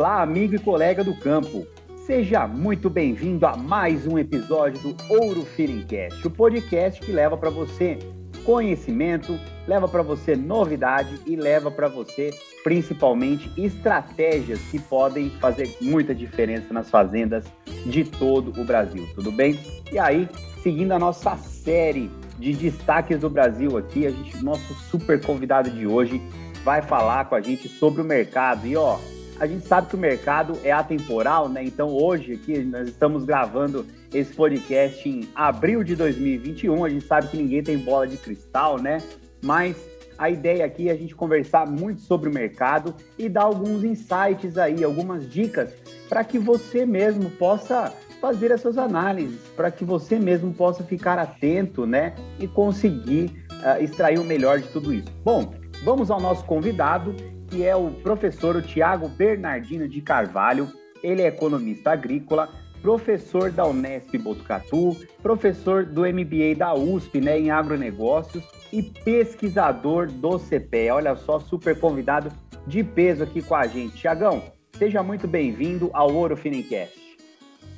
[0.00, 1.66] Olá, amigo e colega do campo.
[2.06, 7.50] Seja muito bem-vindo a mais um episódio do Ouro Feelingcast, o podcast que leva para
[7.50, 7.98] você
[8.42, 12.30] conhecimento, leva para você novidade e leva para você
[12.64, 17.44] principalmente estratégias que podem fazer muita diferença nas fazendas
[17.84, 19.60] de todo o Brasil, tudo bem?
[19.92, 20.26] E aí,
[20.62, 25.86] seguindo a nossa série de destaques do Brasil aqui, a gente, nosso super convidado de
[25.86, 26.22] hoje
[26.64, 28.66] vai falar com a gente sobre o mercado.
[28.66, 28.98] E ó,
[29.40, 31.64] a gente sabe que o mercado é atemporal, né?
[31.64, 36.84] Então hoje aqui nós estamos gravando esse podcast em abril de 2021.
[36.84, 38.98] A gente sabe que ninguém tem bola de cristal, né?
[39.42, 39.76] Mas
[40.18, 44.58] a ideia aqui é a gente conversar muito sobre o mercado e dar alguns insights
[44.58, 45.72] aí, algumas dicas
[46.06, 51.18] para que você mesmo possa fazer as suas análises, para que você mesmo possa ficar
[51.18, 55.10] atento, né, e conseguir uh, extrair o melhor de tudo isso.
[55.24, 57.16] Bom, vamos ao nosso convidado,
[57.50, 60.68] que é o professor Tiago Bernardino de Carvalho.
[61.02, 62.48] Ele é economista agrícola,
[62.80, 70.38] professor da Unesp Botucatu, professor do MBA da USP, né, em agronegócios e pesquisador do
[70.38, 70.90] CPE.
[70.92, 72.30] Olha só, super convidado
[72.66, 73.96] de peso aqui com a gente.
[73.96, 74.44] Tiagão,
[74.78, 76.98] seja muito bem-vindo ao Ouro Finencast.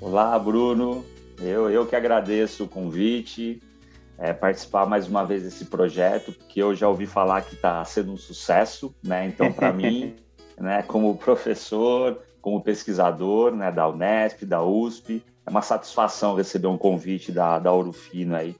[0.01, 1.05] Olá, Bruno.
[1.41, 3.61] Eu, eu que agradeço o convite,
[4.19, 8.13] é, participar mais uma vez desse projeto, que eu já ouvi falar que está sendo
[8.13, 9.27] um sucesso, né?
[9.27, 10.15] Então, para mim,
[10.59, 15.23] né, como professor, como pesquisador né, da Unesp, da USP.
[15.47, 18.55] É uma satisfação receber um convite da, da Fino aí,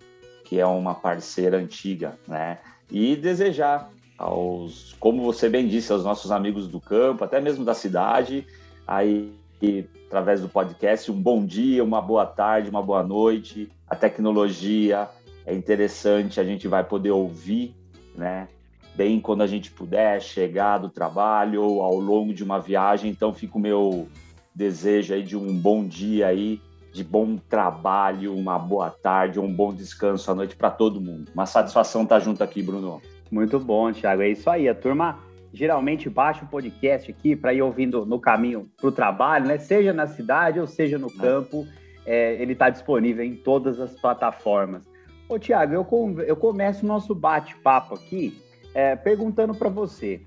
[0.44, 2.59] que é uma parceira antiga, né?
[2.91, 7.75] E desejar aos, como você bem disse, aos nossos amigos do campo, até mesmo da
[7.75, 8.47] cidade,
[8.87, 9.33] aí
[10.09, 13.70] através do podcast, um bom dia, uma boa tarde, uma boa noite.
[13.89, 15.09] A tecnologia
[15.46, 17.74] é interessante, a gente vai poder ouvir,
[18.14, 18.48] né?
[18.94, 23.10] bem quando a gente puder chegar do trabalho ou ao longo de uma viagem.
[23.10, 24.08] Então fica o meu
[24.54, 26.60] desejo aí de um bom dia aí,
[26.92, 31.31] de bom trabalho, uma boa tarde, um bom descanso à noite para todo mundo.
[31.34, 33.00] Uma satisfação estar junto aqui, Bruno.
[33.31, 34.22] Muito bom, Thiago.
[34.22, 34.69] É isso aí.
[34.69, 35.19] A turma
[35.54, 39.58] geralmente baixa o podcast aqui para ir ouvindo no caminho para o trabalho, né?
[39.58, 41.16] Seja na cidade ou seja no é.
[41.19, 41.66] campo.
[42.04, 44.91] É, ele está disponível em todas as plataformas.
[45.32, 48.38] Ô, Tiago, eu, eu começo o nosso bate-papo aqui
[48.75, 50.20] é, perguntando para você,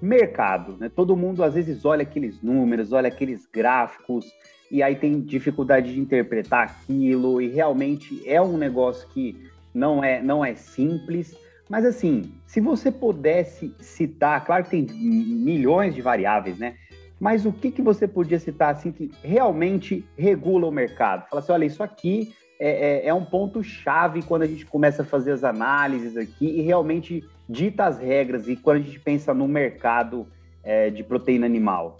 [0.00, 0.88] mercado, né?
[0.88, 4.24] Todo mundo às vezes olha aqueles números, olha aqueles gráficos
[4.70, 9.36] e aí tem dificuldade de interpretar aquilo e realmente é um negócio que
[9.74, 11.36] não é não é simples.
[11.68, 16.74] Mas assim, se você pudesse citar, claro que tem milhões de variáveis, né?
[17.20, 21.28] Mas o que, que você podia citar assim que realmente regula o mercado?
[21.28, 25.02] Fala assim, olha, isso aqui é, é, é um ponto chave quando a gente começa
[25.02, 29.32] a fazer as análises aqui e realmente dita as regras e quando a gente pensa
[29.32, 30.26] no mercado
[30.62, 31.96] é, de proteína animal?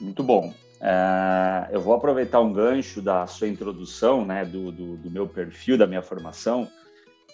[0.00, 0.52] Muito bom.
[0.80, 5.78] É, eu vou aproveitar um gancho da sua introdução, né, do, do, do, meu perfil,
[5.78, 6.68] da minha formação.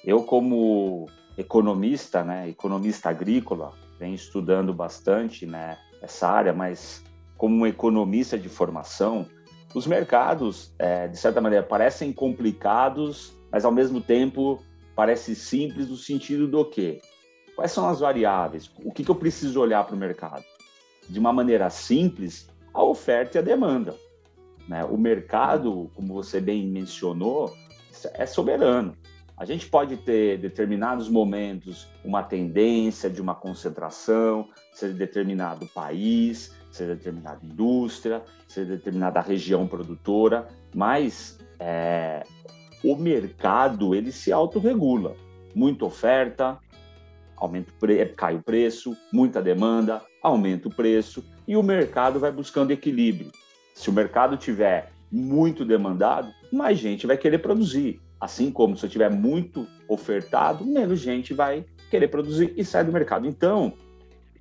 [0.05, 7.03] Eu, como economista, né, economista agrícola, venho estudando bastante né, essa área, mas
[7.37, 9.27] como um economista de formação,
[9.75, 14.63] os mercados, é, de certa maneira, parecem complicados, mas ao mesmo tempo
[14.95, 17.01] parece simples no sentido do quê?
[17.55, 18.71] Quais são as variáveis?
[18.85, 20.45] O que, que eu preciso olhar para o mercado?
[21.09, 23.95] De uma maneira simples, a oferta e a demanda.
[24.69, 24.85] Né?
[24.85, 27.55] O mercado, como você bem mencionou,
[28.15, 28.97] é soberano.
[29.37, 36.95] A gente pode ter determinados momentos uma tendência de uma concentração, seja determinado país, seja
[36.95, 42.25] determinada indústria, seja determinada região produtora, mas é,
[42.85, 45.17] o mercado ele se autorregula.
[45.55, 46.59] Muita oferta,
[47.37, 47.73] aumenta
[48.17, 53.31] cai o preço, muita demanda, aumenta o preço e o mercado vai buscando equilíbrio.
[53.75, 58.01] Se o mercado tiver muito demandado, mais gente vai querer produzir.
[58.21, 62.93] Assim como se eu tiver muito ofertado, menos gente vai querer produzir e sai do
[62.93, 63.27] mercado.
[63.27, 63.73] Então,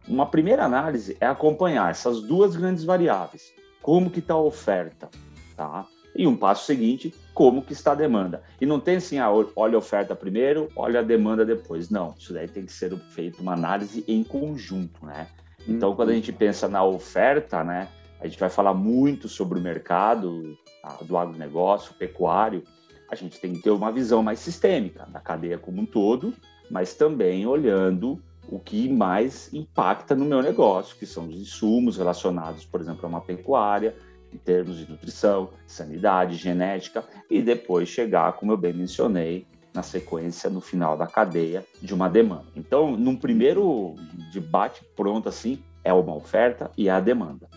[0.08, 3.54] uma primeira análise é acompanhar essas duas grandes variáveis.
[3.82, 5.10] Como que está a oferta,
[5.56, 5.86] tá?
[6.16, 8.42] E um passo seguinte, como que está a demanda.
[8.60, 11.90] E não tem assim, ah, olha a oferta primeiro, olha a demanda depois.
[11.90, 15.28] Não, isso daí tem que ser feito uma análise em conjunto, né?
[15.68, 17.90] Então, quando a gente pensa na oferta, né,
[18.20, 22.64] a gente vai falar muito sobre o mercado tá, do agronegócio, pecuário,
[23.12, 26.34] a gente tem que ter uma visão mais sistêmica da cadeia como um todo,
[26.70, 32.66] mas também olhando o que mais impacta no meu negócio, que são os insumos relacionados,
[32.66, 33.96] por exemplo, a uma pecuária,
[34.34, 40.50] em termos de nutrição, sanidade, genética, e depois chegar, como eu bem mencionei, na sequência,
[40.50, 42.48] no final da cadeia de uma demanda.
[42.56, 43.94] Então, num primeiro
[44.34, 47.48] debate pronto assim, é uma oferta e é a demanda.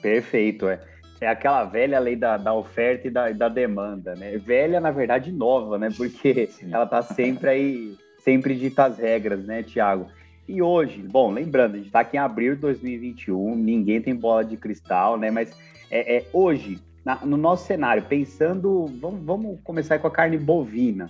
[0.00, 0.80] Perfeito, é.
[1.20, 4.38] É aquela velha lei da, da oferta e da, da demanda, né?
[4.38, 5.90] Velha, na verdade, nova, né?
[5.94, 6.72] Porque Sim.
[6.72, 10.06] ela tá sempre aí, sempre dita as regras, né, Tiago?
[10.48, 14.44] E hoje, bom, lembrando, a gente está aqui em abril de 2021, ninguém tem bola
[14.44, 15.30] de cristal, né?
[15.30, 15.56] Mas
[15.90, 21.08] é, é hoje, na, no nosso cenário, pensando, vamos, vamos começar com a carne bovina.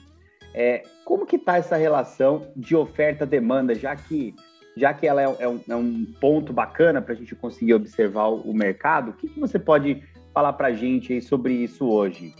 [0.52, 4.34] É, como que está essa relação de oferta-demanda, já que
[4.76, 8.28] já que ela é, é, um, é um, ponto bacana para a gente conseguir observar
[8.28, 10.02] o, o mercado, o que, que você pode
[10.32, 12.34] falar para a gente aí sobre isso hoje?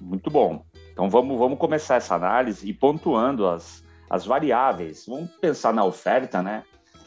[0.00, 0.64] Muito bom.
[0.98, 5.04] Então vamos, vamos começar essa análise e pontuando as, as variáveis.
[5.06, 6.64] Vamos pensar na oferta, né?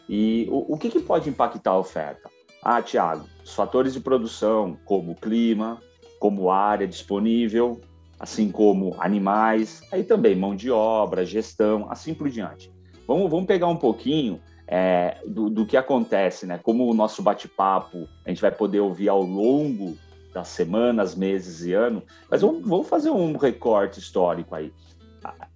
[0.07, 2.29] E o, o que, que pode impactar a oferta?
[2.63, 5.77] Ah, Tiago, os fatores de produção, como clima,
[6.21, 7.81] como área disponível,
[8.17, 12.71] assim como animais, aí também mão de obra, gestão, assim por diante.
[13.05, 14.39] Vamos, vamos pegar um pouquinho
[14.69, 16.57] é, do, do, que acontece, né?
[16.63, 19.97] Como o nosso bate-papo a gente vai poder ouvir ao longo
[20.33, 24.71] das semanas, meses e ano, mas vamos, vamos fazer um recorte histórico aí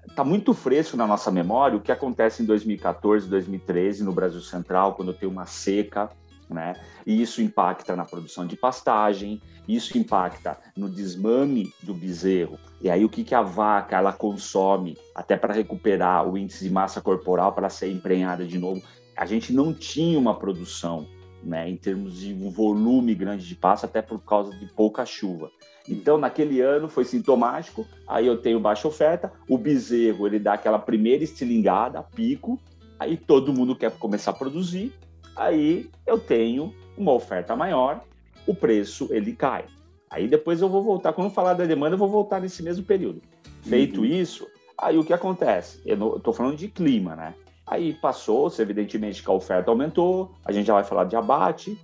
[0.07, 4.93] está muito fresco na nossa memória o que acontece em 2014, 2013 no Brasil Central,
[4.93, 6.09] quando tem uma seca,
[6.49, 6.73] né?
[7.05, 12.57] E isso impacta na produção de pastagem, isso impacta no desmame do bezerro.
[12.79, 16.71] E aí o que, que a vaca ela consome até para recuperar o índice de
[16.71, 18.81] massa corporal para ser emprenhada de novo?
[19.17, 21.07] A gente não tinha uma produção,
[21.45, 25.51] né, em termos de um volume grande de pasto, até por causa de pouca chuva.
[25.87, 30.79] Então, naquele ano foi sintomático, aí eu tenho baixa oferta, o bezerro ele dá aquela
[30.79, 32.59] primeira estilingada, pico,
[32.99, 34.91] aí todo mundo quer começar a produzir,
[35.35, 38.03] aí eu tenho uma oferta maior,
[38.47, 39.65] o preço ele cai.
[40.09, 43.21] Aí depois eu vou voltar, quando falar da demanda, eu vou voltar nesse mesmo período.
[43.61, 44.05] Feito uhum.
[44.05, 44.47] isso,
[44.77, 45.81] aí o que acontece?
[45.85, 47.35] Eu estou falando de clima, né?
[47.65, 51.79] Aí passou-se, evidentemente, que a oferta aumentou, a gente já vai falar de abate,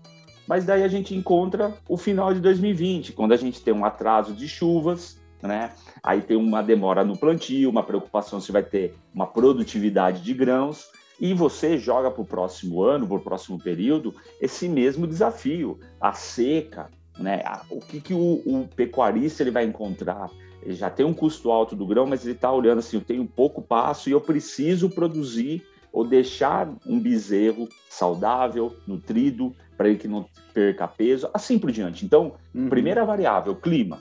[0.48, 4.34] mas daí a gente encontra o final de 2020, quando a gente tem um atraso
[4.34, 5.72] de chuvas, né?
[6.04, 10.90] Aí tem uma demora no plantio, uma preocupação se vai ter uma produtividade de grãos,
[11.20, 16.14] e você joga para o próximo ano, para o próximo período, esse mesmo desafio, a
[16.14, 17.44] seca, né?
[17.70, 20.30] O que, que o, o pecuarista ele vai encontrar?
[20.64, 23.26] Ele já tem um custo alto do grão, mas ele está olhando assim, eu tenho
[23.26, 30.08] pouco passo e eu preciso produzir ou deixar um bezerro saudável, nutrido, para ele que
[30.08, 32.06] não perca peso, assim por diante.
[32.06, 32.70] Então, uhum.
[32.70, 34.00] primeira variável, clima.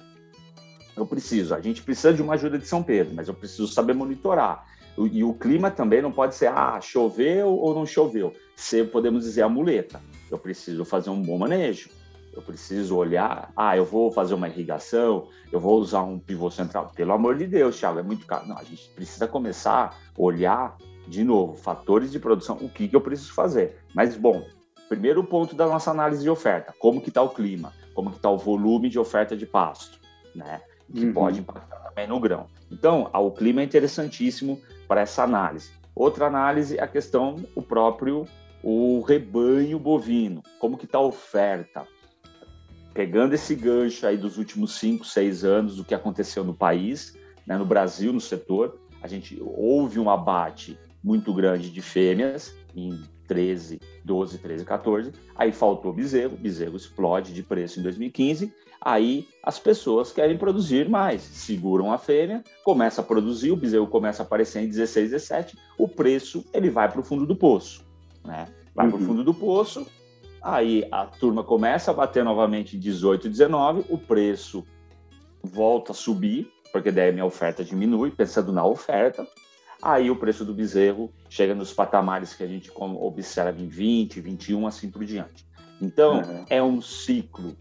[0.97, 3.95] Eu preciso, a gente precisa de uma ajuda de São Pedro, mas eu preciso saber
[3.95, 4.67] monitorar.
[4.99, 8.35] E o clima também não pode ser, ah, choveu ou não choveu.
[8.55, 10.01] Se podemos dizer a muleta.
[10.31, 11.89] Eu preciso fazer um bom manejo.
[12.33, 16.93] Eu preciso olhar, ah, eu vou fazer uma irrigação, eu vou usar um pivô central.
[16.95, 18.47] Pelo amor de Deus, Thiago, é muito caro.
[18.47, 20.77] Não, a gente precisa começar a olhar
[21.11, 23.79] de novo, fatores de produção, o que, que eu preciso fazer.
[23.93, 24.45] Mas, bom,
[24.89, 28.31] primeiro ponto da nossa análise de oferta, como que está o clima, como que está
[28.31, 29.99] o volume de oferta de pasto,
[30.35, 30.63] né?
[30.95, 31.13] Que uhum.
[31.13, 32.47] pode impactar também no grão.
[32.71, 35.73] Então, o clima é interessantíssimo para essa análise.
[35.95, 38.27] Outra análise é a questão, o próprio,
[38.63, 41.87] o rebanho bovino, como que está a oferta.
[42.95, 47.17] Pegando esse gancho aí dos últimos cinco, seis anos, do que aconteceu no país,
[47.47, 53.01] né, no Brasil, no setor, a gente houve um abate muito grande de fêmeas em
[53.27, 55.13] 13, 12, 13, 14.
[55.37, 58.53] Aí faltou bezerro, bezerro explode de preço em 2015.
[58.81, 64.23] Aí as pessoas querem produzir mais, seguram a fêmea, começa a produzir, o bezerro começa
[64.23, 67.85] a aparecer em 16, 17, o preço ele vai para o fundo do poço,
[68.25, 68.47] né?
[68.75, 68.93] Vai uhum.
[68.93, 69.87] para o fundo do poço,
[70.43, 74.65] aí a turma começa a bater novamente em 18, 19, o preço
[75.43, 79.27] volta a subir, porque daí a minha oferta diminui, pensando na oferta,
[79.83, 84.67] aí o preço do bezerro chega nos patamares que a gente observa em 20, 21,
[84.67, 85.47] assim por diante.
[85.81, 86.45] Então, uhum.
[86.49, 87.57] é um ciclo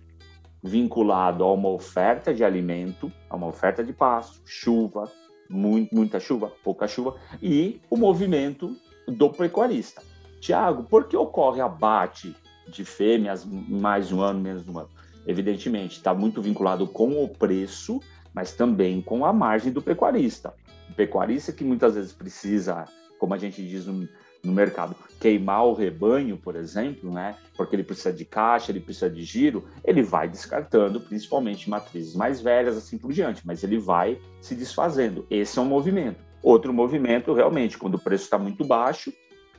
[0.61, 5.09] vinculado a uma oferta de alimento, a uma oferta de pasto, chuva,
[5.49, 8.75] muito, muita chuva, pouca chuva, e o movimento
[9.07, 10.03] do pecuarista.
[10.41, 12.35] Tiago, por que ocorre abate
[12.67, 14.89] de fêmeas mais um ano, menos um ano?
[15.25, 18.01] Evidentemente, está muito vinculado com o preço,
[18.33, 20.53] mas também com a margem do pecuarista
[20.93, 22.85] pecuarista que muitas vezes precisa,
[23.17, 24.07] como a gente diz no,
[24.43, 27.35] no mercado, queimar o rebanho, por exemplo, né?
[27.55, 32.41] Porque ele precisa de caixa, ele precisa de giro, ele vai descartando, principalmente matrizes mais
[32.41, 35.25] velhas, assim por diante, mas ele vai se desfazendo.
[35.29, 36.23] Esse é um movimento.
[36.41, 39.11] Outro movimento, realmente, quando o preço está muito baixo,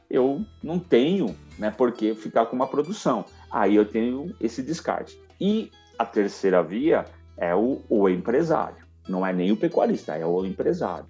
[0.09, 3.25] eu não tenho né, por que ficar com uma produção.
[3.51, 5.21] Aí eu tenho esse descarte.
[5.41, 7.05] E a terceira via
[7.37, 8.85] é o, o empresário.
[9.09, 11.07] Não é nem o pecuarista, é o empresário.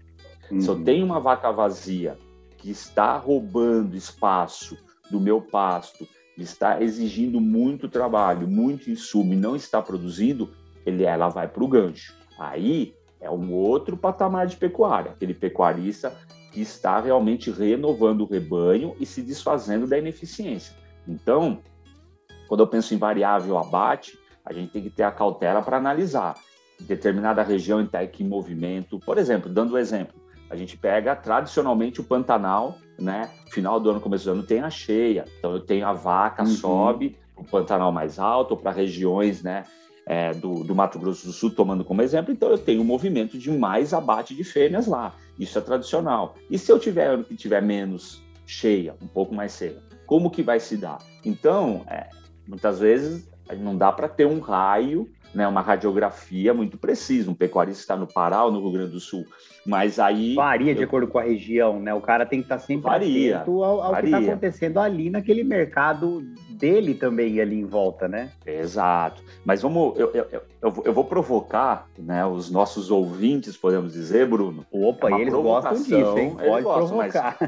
[0.50, 0.60] Uhum.
[0.60, 0.84] Se eu uhum.
[0.84, 2.16] tenho uma vaca vazia
[2.58, 4.76] que está roubando espaço
[5.10, 6.06] do meu pasto
[6.42, 10.50] está exigindo muito trabalho, muito insumo e não está produzindo,
[10.86, 12.14] ele, ela vai para o gancho.
[12.38, 16.16] Aí é um outro patamar de pecuária, aquele pecuarista
[16.52, 20.74] que está realmente renovando o rebanho e se desfazendo da ineficiência.
[21.06, 21.60] Então,
[22.48, 26.34] quando eu penso em variável abate, a gente tem que ter a cautela para analisar.
[26.80, 28.98] Determinada região está aqui em movimento.
[28.98, 30.19] Por exemplo, dando um exemplo,
[30.50, 33.30] a gente pega tradicionalmente o Pantanal, né?
[33.50, 35.24] Final do ano, começo do ano tem a cheia.
[35.38, 36.48] Então eu tenho a vaca, uhum.
[36.48, 39.64] sobe o Pantanal mais alto para regiões, né?
[40.06, 43.38] É, do, do, Mato Grosso do Sul, tomando como exemplo, então eu tenho um movimento
[43.38, 45.14] de mais abate de fêmeas lá.
[45.38, 46.34] Isso é tradicional.
[46.50, 50.42] E se eu tiver ano que tiver menos cheia, um pouco mais seca, como que
[50.42, 50.98] vai se dar?
[51.24, 52.08] Então, é,
[52.48, 57.30] muitas vezes não dá para ter um raio né, uma radiografia muito precisa.
[57.30, 59.24] Um pecuarista está no Pará ou no Rio Grande do Sul.
[59.64, 60.34] Mas aí.
[60.34, 61.92] Varia de acordo com a região, né?
[61.94, 65.44] O cara tem que estar sempre varia, atento ao, ao que está acontecendo ali naquele
[65.44, 68.30] mercado dele também ali em volta, né?
[68.44, 69.22] Exato.
[69.44, 70.26] Mas vamos, eu, eu,
[70.62, 74.66] eu, eu vou provocar né, os nossos ouvintes, podemos dizer, Bruno.
[74.70, 76.36] Opa, é eles gostam disso, hein?
[76.36, 77.38] Pode gostam, provocar.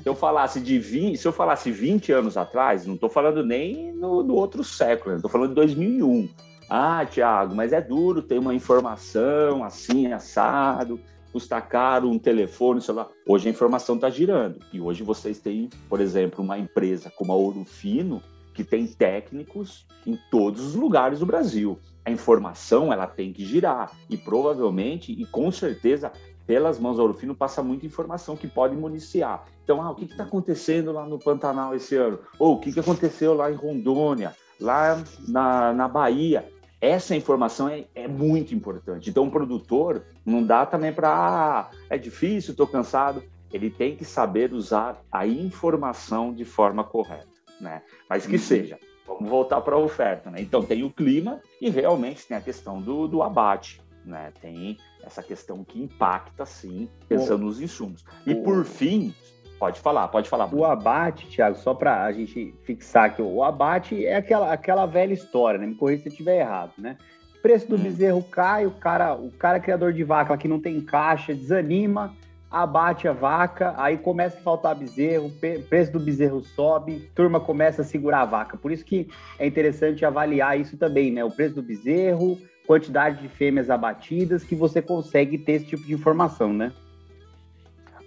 [0.00, 3.92] se eu falasse de 20, se eu falasse 20 anos atrás, não estou falando nem
[3.92, 6.28] no, no outro século, estou falando de 2001
[6.74, 10.98] ah, Tiago, mas é duro ter uma informação assim, assado,
[11.30, 13.10] custa caro um telefone, celular.
[13.28, 14.58] Hoje a informação está girando.
[14.72, 18.22] E hoje vocês têm, por exemplo, uma empresa como a Ouro Fino,
[18.54, 21.78] que tem técnicos em todos os lugares do Brasil.
[22.06, 23.92] A informação ela tem que girar.
[24.08, 26.10] E provavelmente, e com certeza,
[26.46, 29.44] pelas mãos do Ouro Fino passa muita informação que pode municiar.
[29.62, 32.18] Então, ah, o que está acontecendo lá no Pantanal esse ano?
[32.38, 34.34] Ou o que, que aconteceu lá em Rondônia?
[34.58, 36.50] Lá na, na Bahia
[36.82, 39.08] essa informação é, é, muito importante.
[39.08, 41.08] Então, o produtor não dá também para.
[41.08, 43.22] Ah, é difícil, estou cansado.
[43.52, 47.28] Ele tem que saber usar a informação de forma correta,
[47.60, 47.82] né?
[48.10, 48.42] Mas que uhum.
[48.42, 48.80] seja.
[49.06, 50.40] Vamos voltar para a oferta, né?
[50.40, 54.32] Então, tem o clima e realmente tem a questão do, do abate, né?
[54.40, 58.04] Tem essa questão que impacta, sim, pensando nos insumos.
[58.26, 59.14] E, por fim,
[59.62, 60.52] Pode falar, pode falar.
[60.52, 65.12] O abate, Thiago, só para a gente fixar aqui, o abate é aquela, aquela velha
[65.14, 65.68] história, né?
[65.68, 66.96] Me corrija se eu estiver errado, né?
[67.40, 67.78] preço do hum.
[67.78, 72.12] bezerro cai, o cara, o cara criador de vaca que não tem caixa, desanima,
[72.50, 75.30] abate a vaca, aí começa a faltar bezerro,
[75.68, 78.56] preço do bezerro sobe, turma começa a segurar a vaca.
[78.56, 79.06] Por isso que
[79.38, 81.24] é interessante avaliar isso também, né?
[81.24, 85.94] O preço do bezerro, quantidade de fêmeas abatidas, que você consegue ter esse tipo de
[85.94, 86.72] informação, né?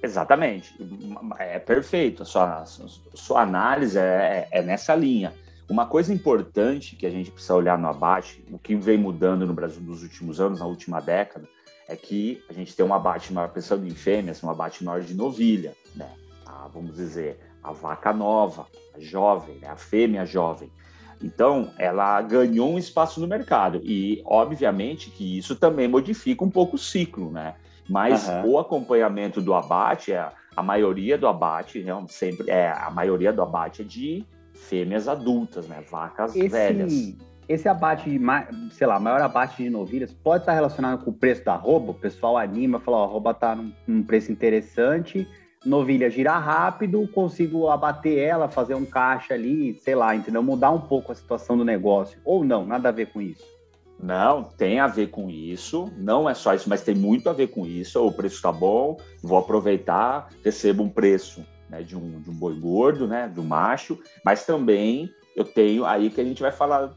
[0.06, 0.74] Exatamente.
[1.40, 2.22] É perfeito.
[2.22, 2.64] A sua,
[3.16, 5.34] sua análise é, é, nessa linha.
[5.68, 9.54] Uma coisa importante que a gente precisa olhar no abate, o que vem mudando no
[9.54, 11.48] Brasil nos últimos anos, na última década,
[11.88, 15.16] é que a gente tem um abate maior, pensando em fêmeas, um abate maior de
[15.16, 16.08] novilha, né?
[16.46, 19.68] A, vamos dizer, a vaca nova, a jovem, né?
[19.68, 20.72] a fêmea jovem.
[21.20, 26.76] Então, ela ganhou um espaço no mercado e, obviamente, que isso também modifica um pouco
[26.76, 27.56] o ciclo, né?
[27.90, 28.52] Mas uhum.
[28.52, 33.42] o acompanhamento do abate, é, a maioria do abate, realmente sempre é a maioria do
[33.42, 35.84] abate é de fêmeas adultas, né?
[35.90, 37.14] Vacas esse, velhas.
[37.48, 38.20] Esse abate,
[38.72, 41.92] sei lá, maior abate de novilhas pode estar relacionado com o preço da arroba?
[41.92, 45.28] O pessoal anima, fala, ó, a arroba tá num, num preço interessante,
[45.64, 50.42] novilha gira rápido, consigo abater ela, fazer um caixa ali, sei lá, entendeu?
[50.42, 52.20] Mudar um pouco a situação do negócio.
[52.26, 53.55] Ou não, nada a ver com isso.
[54.02, 57.48] Não, tem a ver com isso, não é só isso, mas tem muito a ver
[57.48, 58.06] com isso.
[58.06, 62.60] O preço está bom, vou aproveitar, recebo um preço né, de, um, de um boi
[62.60, 66.94] gordo, né, do macho, mas também eu tenho aí que a gente vai falar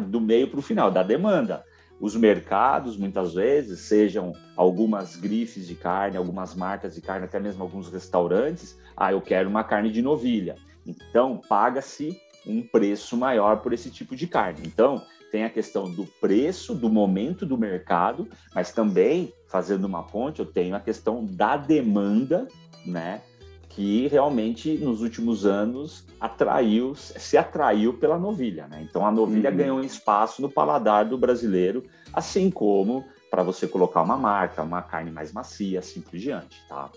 [0.00, 1.64] do meio para o final, da demanda.
[2.00, 7.62] Os mercados, muitas vezes, sejam algumas grifes de carne, algumas marcas de carne, até mesmo
[7.62, 10.56] alguns restaurantes, ah, eu quero uma carne de novilha.
[10.86, 14.62] Então, paga-se um preço maior por esse tipo de carne.
[14.64, 20.40] Então, tem a questão do preço, do momento do mercado, mas também, fazendo uma ponte,
[20.40, 22.48] eu tenho a questão da demanda,
[22.84, 23.22] né?
[23.68, 28.84] Que realmente nos últimos anos atraiu, se atraiu pela novilha, né?
[28.88, 29.56] Então a novilha uhum.
[29.56, 35.12] ganhou espaço no paladar do brasileiro, assim como para você colocar uma marca, uma carne
[35.12, 36.90] mais macia, assim por diante, tá?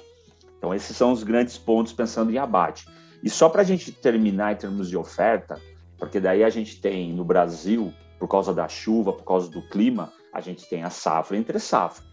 [0.58, 2.88] Então esses são os grandes pontos pensando em abate.
[3.22, 5.62] E só para a gente terminar em termos de oferta,
[5.98, 10.10] porque daí a gente tem no Brasil por causa da chuva, por causa do clima,
[10.32, 12.06] a gente tem a safra entre safra.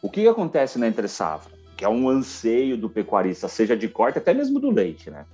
[0.00, 1.52] O que, acontece na entre safra?
[1.76, 5.26] Que é um anseio do pecuarista, seja de corte, até mesmo do leite, né?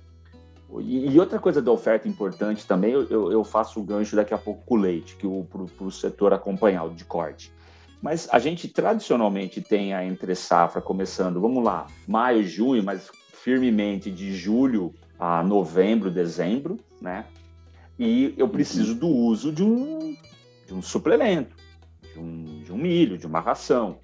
[0.79, 4.37] E, e outra coisa da oferta importante também, eu, eu, faço o gancho daqui a
[4.39, 7.53] pouco com o leite, que para o setor acompanhar o de corte.
[8.01, 14.09] Mas a gente tradicionalmente tem a entre safra começando, vamos lá, maio, junho, mas firmemente
[14.09, 17.25] de julho a novembro, dezembro, né?
[17.99, 20.15] E eu preciso do uso de um,
[20.65, 21.53] de um suplemento,
[22.13, 23.99] de um, de um milho, de uma ração.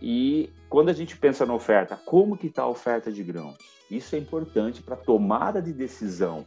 [0.00, 3.56] E quando a gente pensa na oferta, como que está a oferta de grãos?
[3.90, 6.46] Isso é importante para tomada de decisão.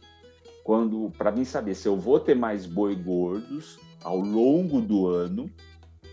[0.64, 5.48] Quando para mim saber se eu vou ter mais boi gordos ao longo do ano,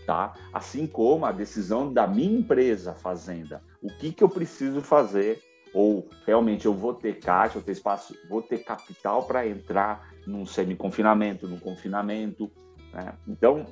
[0.06, 0.34] tá?
[0.52, 5.42] Assim como a decisão da minha empresa fazenda, o que que eu preciso fazer
[5.74, 10.44] ou realmente eu vou ter caixa, vou ter espaço, vou ter capital para entrar num
[10.44, 12.50] semi-confinamento, num confinamento,
[12.92, 13.14] né?
[13.26, 13.66] Então,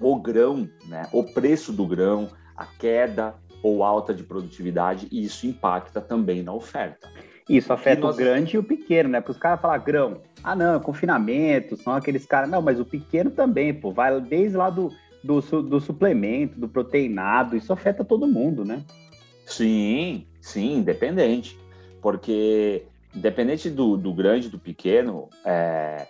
[0.00, 1.08] o grão, né?
[1.12, 7.08] O preço do grão, a queda ou alta de produtividade, isso impacta também na oferta.
[7.48, 8.14] Isso afeta nós...
[8.14, 9.20] o grande e o pequeno, né?
[9.20, 12.84] Porque os caras falam grão, ah não, é confinamento, são aqueles caras, não, mas o
[12.84, 14.90] pequeno também, pô, vai desde lá do,
[15.22, 18.82] do, do suplemento, do proteinado, isso afeta todo mundo, né?
[19.46, 21.58] Sim, sim, independente,
[22.00, 26.06] porque independente do, do grande do pequeno, é,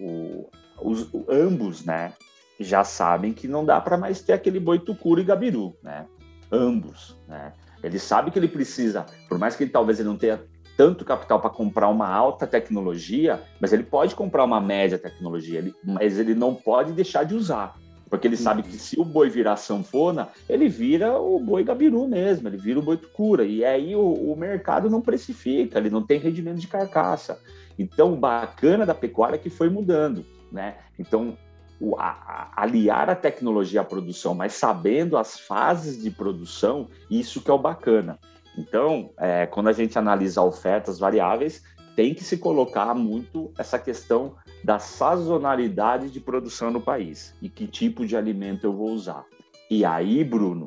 [0.00, 0.48] o,
[0.80, 2.12] os, ambos, né,
[2.58, 6.06] já sabem que não dá para mais ter aquele boi tucuro e gabiru, né?
[6.50, 7.52] ambos, né?
[7.82, 10.40] Ele sabe que ele precisa, por mais que ele, talvez ele não tenha
[10.76, 15.74] tanto capital para comprar uma alta tecnologia, mas ele pode comprar uma média tecnologia, ele,
[15.82, 17.76] mas ele não pode deixar de usar.
[18.08, 22.48] Porque ele sabe que se o boi virar sanfona, ele vira o boi gabiru mesmo,
[22.48, 23.44] ele vira o boi tucura.
[23.44, 27.40] E aí o, o mercado não precifica, ele não tem rendimento de carcaça.
[27.78, 30.24] Então, o bacana da pecuária é que foi mudando.
[30.50, 30.76] Né?
[30.98, 31.36] Então,
[31.80, 32.08] o, a,
[32.56, 37.54] a, aliar a tecnologia à produção, mas sabendo as fases de produção, isso que é
[37.54, 38.18] o bacana.
[38.56, 41.62] Então, é, quando a gente analisa ofertas variáveis,
[41.94, 44.34] tem que se colocar muito essa questão
[44.66, 49.24] da sazonalidade de produção no país e que tipo de alimento eu vou usar.
[49.70, 50.66] E aí, Bruno,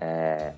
[0.00, 0.54] é,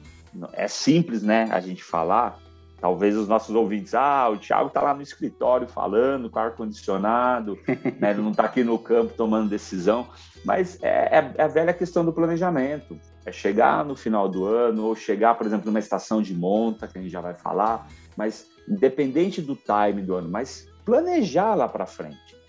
[0.52, 2.38] é simples, né, a gente falar,
[2.80, 7.58] Talvez os nossos ouvintes, ah, o Thiago está lá no escritório falando com ar-condicionado,
[8.00, 8.12] né?
[8.12, 10.08] ele não está aqui no campo tomando decisão,
[10.46, 12.98] mas é, é, é, a velha questão do planejamento.
[13.26, 16.98] É chegar no final do ano, ou chegar, por exemplo, numa estação de monta, que
[16.98, 21.84] a gente já vai falar, mas independente do time do ano, mas planejar lá para
[21.84, 22.39] frente.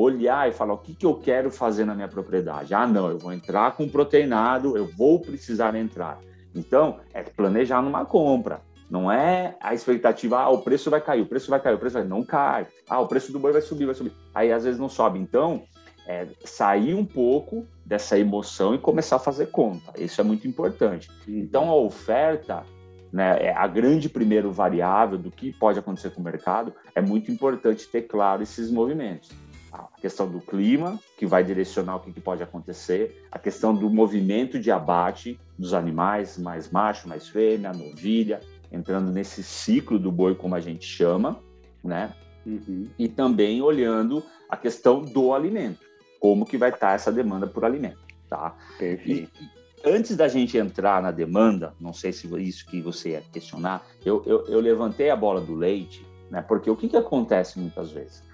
[0.00, 2.74] Olhar e falar o que, que eu quero fazer na minha propriedade.
[2.74, 6.18] Ah, não, eu vou entrar com proteinado, eu vou precisar entrar.
[6.54, 8.60] Então, é planejar numa compra
[8.90, 11.94] não é a expectativa, ah, o preço vai cair, o preço vai cair, o preço
[11.94, 12.04] vai...
[12.04, 12.66] Não cai.
[12.88, 14.12] Ah, o preço do boi vai subir, vai subir.
[14.34, 15.20] Aí às vezes não sobe.
[15.20, 15.62] Então,
[16.08, 19.92] é, sair um pouco dessa emoção e começar a fazer conta.
[19.96, 21.08] Isso é muito importante.
[21.28, 22.64] Então, a oferta,
[23.12, 27.30] né, é a grande primeiro variável do que pode acontecer com o mercado, é muito
[27.30, 29.30] importante ter claro esses movimentos.
[29.72, 33.88] A questão do clima, que vai direcionar o que, que pode acontecer, a questão do
[33.88, 38.40] movimento de abate dos animais, mais macho, mais fêmea, novilha,
[38.72, 41.40] entrando nesse ciclo do boi, como a gente chama,
[41.84, 42.12] né?
[42.44, 42.88] Uhum.
[42.98, 45.80] E também olhando a questão do alimento,
[46.18, 48.56] como que vai estar essa demanda por alimento, tá?
[48.78, 49.30] Perfeito.
[49.40, 53.86] E, antes da gente entrar na demanda, não sei se isso que você ia questionar,
[54.04, 56.42] eu, eu, eu levantei a bola do leite, né?
[56.42, 58.28] Porque o que, que acontece muitas vezes?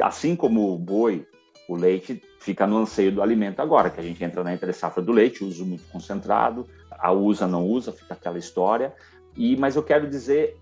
[0.00, 1.26] Assim como o boi,
[1.68, 5.02] o leite fica no anseio do alimento agora, que a gente entra na entre safra
[5.02, 8.94] do leite, uso muito concentrado, a usa, não usa, fica aquela história,
[9.36, 10.58] e, mas eu quero dizer,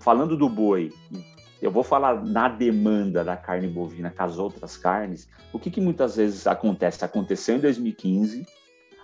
[0.00, 0.92] falando do boi,
[1.60, 5.80] eu vou falar na demanda da carne bovina com as outras carnes, o que, que
[5.80, 7.04] muitas vezes acontece?
[7.04, 8.46] Aconteceu em 2015,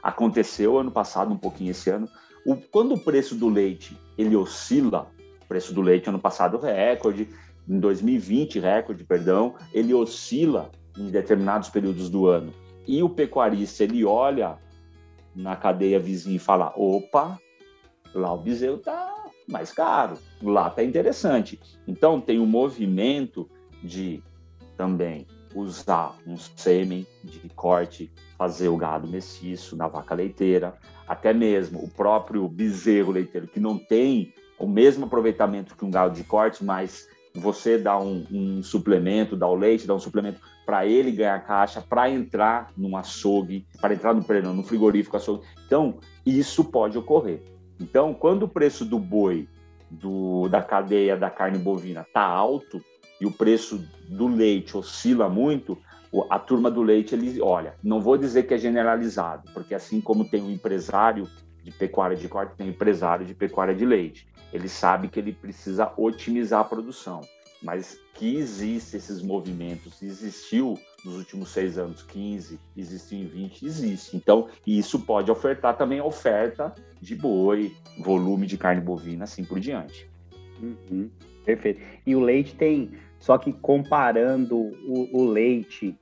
[0.03, 2.09] aconteceu ano passado, um pouquinho esse ano.
[2.45, 5.11] O, quando o preço do leite ele oscila,
[5.51, 7.29] preço do leite ano passado recorde,
[7.69, 12.53] em 2020 recorde, perdão, ele oscila em determinados períodos do ano.
[12.87, 14.59] E o pecuarista ele olha
[15.35, 17.39] na cadeia vizinha e fala: opa,
[18.15, 19.15] lá o bezerro está
[19.49, 21.61] mais caro, lá está interessante.
[21.87, 23.49] Então tem um movimento
[23.83, 24.23] de
[24.77, 30.75] também usar um sêmen de corte, fazer o gado mestiço na vaca leiteira,
[31.07, 36.15] até mesmo o próprio bezerro leiteiro que não tem o mesmo aproveitamento que um gado
[36.15, 40.87] de corte, mas você dá um, um suplemento, dá o leite, dá um suplemento para
[40.87, 45.45] ele ganhar caixa, para entrar num açougue, para entrar no, perdão, no frigorífico açougue.
[45.67, 47.43] Então, isso pode ocorrer.
[47.81, 49.49] Então, quando o preço do boi
[49.91, 52.81] do, da cadeia da carne bovina está alto
[53.21, 55.79] e o preço do leite oscila muito,
[56.29, 60.25] a turma do leite, ele, olha, não vou dizer que é generalizado, porque assim como
[60.25, 61.29] tem um empresário
[61.63, 64.27] de pecuária de corte, tem empresário de pecuária de leite.
[64.53, 67.21] Ele sabe que ele precisa otimizar a produção
[67.63, 74.17] mas que existe esses movimentos, existiu nos últimos seis anos, 15, existiu em 20, existe.
[74.17, 80.09] Então, isso pode ofertar também oferta de boi, volume de carne bovina, assim por diante.
[80.61, 81.11] Uhum,
[81.45, 81.81] perfeito.
[82.07, 85.95] E o leite tem Só que comparando o, o leite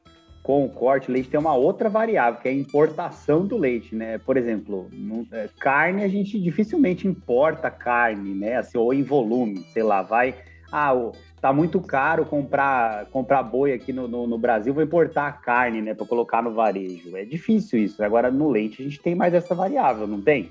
[0.49, 3.95] com o corte, o leite tem uma outra variável, que é a importação do leite,
[3.95, 4.17] né?
[4.17, 4.89] Por exemplo,
[5.31, 8.57] é, carne, a gente dificilmente importa carne, né?
[8.57, 10.35] Assim, ou em volume, sei lá, vai...
[10.73, 10.95] Ah,
[11.39, 15.93] tá muito caro comprar, comprar boi aqui no, no, no Brasil, vou importar carne, né,
[15.93, 17.15] para colocar no varejo.
[17.15, 18.03] É difícil isso.
[18.03, 20.51] Agora, no leite, a gente tem mais essa variável, não tem?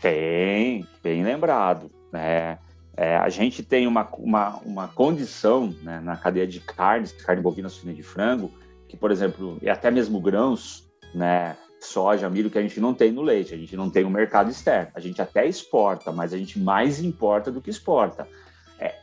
[0.00, 1.90] Tem, bem lembrado.
[2.12, 2.56] Né?
[2.96, 7.68] É, a gente tem uma, uma, uma condição né, na cadeia de carnes, carne bovina,
[7.68, 8.52] suína de frango,
[8.88, 13.12] que, por exemplo, e até mesmo grãos, né, soja, milho, que a gente não tem
[13.12, 14.90] no leite, a gente não tem o um mercado externo.
[14.94, 18.26] A gente até exporta, mas a gente mais importa do que exporta.
[18.78, 18.94] É,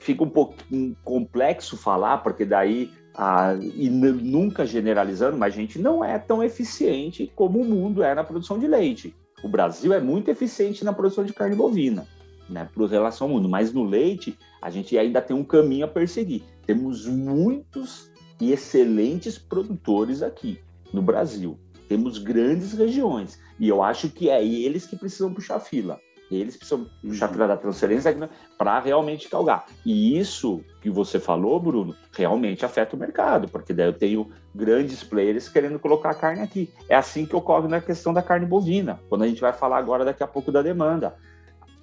[0.00, 6.04] fica um pouquinho complexo falar, porque daí, ah, e nunca generalizando, mas a gente não
[6.04, 9.14] é tão eficiente como o mundo é na produção de leite.
[9.42, 12.06] O Brasil é muito eficiente na produção de carne bovina,
[12.50, 15.88] né, por relação ao mundo, mas no leite a gente ainda tem um caminho a
[15.88, 16.42] perseguir.
[16.66, 20.60] Temos muitos e excelentes produtores aqui
[20.92, 21.58] no Brasil.
[21.88, 25.98] Temos grandes regiões e eu acho que é eles que precisam puxar fila.
[26.30, 28.14] Eles precisam puxar fila da transferência
[28.58, 29.64] para realmente calgar.
[29.84, 35.02] E isso que você falou, Bruno, realmente afeta o mercado, porque daí eu tenho grandes
[35.02, 36.70] players querendo colocar carne aqui.
[36.88, 40.04] É assim que ocorre na questão da carne bovina, quando a gente vai falar agora
[40.04, 41.16] daqui a pouco da demanda.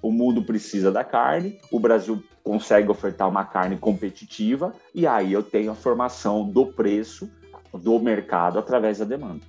[0.02, 5.42] O mundo precisa da carne, o Brasil consegue ofertar uma carne competitiva e aí eu
[5.42, 7.30] tenho a formação do preço
[7.72, 9.40] do mercado através da demanda.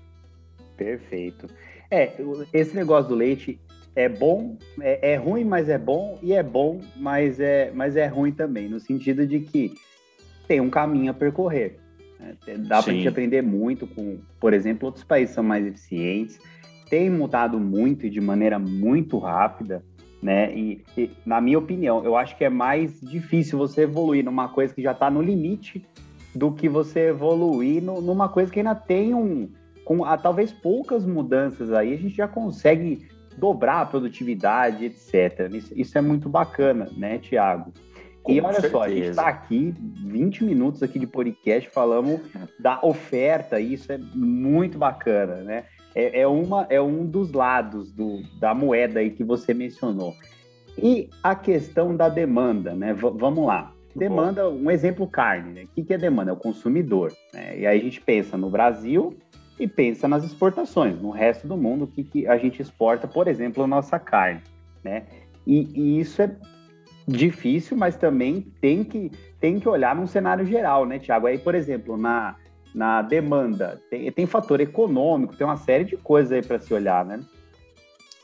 [0.75, 1.47] Perfeito.
[1.89, 2.13] É,
[2.51, 3.59] esse negócio do leite
[3.95, 8.05] é bom, é, é, ruim, mas é bom, e é bom, mas é, mas é
[8.05, 9.73] ruim também, no sentido de que
[10.47, 11.79] tem um caminho a percorrer.
[12.19, 12.35] Né?
[12.59, 16.39] Dá para a gente aprender muito com, por exemplo, outros países são mais eficientes,
[16.89, 19.83] tem mudado muito e de maneira muito rápida
[20.21, 20.53] né?
[20.55, 24.73] E, e, na minha opinião, eu acho que é mais difícil você evoluir numa coisa
[24.73, 25.85] que já está no limite
[26.33, 29.49] do que você evoluir no, numa coisa que ainda tem um,
[29.83, 35.49] com a, talvez poucas mudanças aí, a gente já consegue dobrar a produtividade, etc.
[35.53, 37.71] Isso, isso é muito bacana, né, Tiago?
[38.27, 38.71] E olha certeza.
[38.71, 42.19] só, a gente está aqui 20 minutos aqui de podcast, falamos
[42.59, 45.63] da oferta, e isso é muito bacana, né?
[45.97, 50.13] É, é, uma, é um dos lados do, da moeda aí que você mencionou.
[50.77, 52.93] E a questão da demanda, né?
[52.93, 53.73] V vamos lá.
[53.95, 55.63] Demanda, um exemplo carne, né?
[55.63, 56.29] O que, que é demanda?
[56.29, 57.11] É o consumidor.
[57.33, 57.61] Né?
[57.61, 59.17] E aí a gente pensa no Brasil
[59.59, 63.27] e pensa nas exportações, no resto do mundo, o que, que a gente exporta, por
[63.27, 64.43] exemplo, a nossa carne,
[64.83, 65.01] né?
[65.47, 66.29] E, e, isso é
[67.07, 71.25] difícil, mas também tem que, tem que olhar num cenário geral, né, Tiago?
[71.25, 72.35] Aí, por exemplo, na,
[72.73, 73.81] na demanda.
[73.89, 77.19] Tem, tem fator econômico, tem uma série de coisas aí para se olhar, né?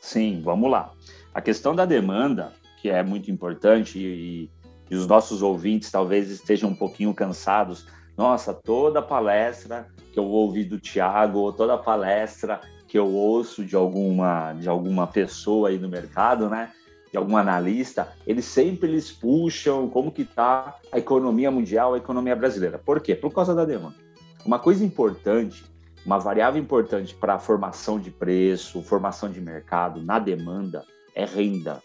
[0.01, 0.91] Sim, vamos lá.
[1.34, 2.51] A questão da demanda,
[2.82, 4.49] que é muito importante, e,
[4.89, 7.88] e os nossos ouvintes talvez estejam um pouquinho cansados.
[8.17, 13.75] Nossa, toda palestra que eu ouvi do Tiago, ou toda palestra que eu ouço de
[13.75, 16.71] alguma, de alguma pessoa aí no mercado, né?
[17.13, 22.36] de algum analista, eles sempre eles puxam como que está a economia mundial, a economia
[22.36, 22.79] brasileira.
[22.79, 23.13] Por quê?
[23.13, 24.02] Por causa da demanda.
[24.45, 25.63] Uma coisa importante,
[26.06, 31.82] uma variável importante para a formação de preço, formação de mercado na demanda é renda,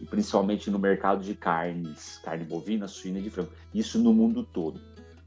[0.00, 3.50] e principalmente no mercado de carnes, carne bovina, suína e de frango.
[3.74, 4.80] Isso no mundo todo.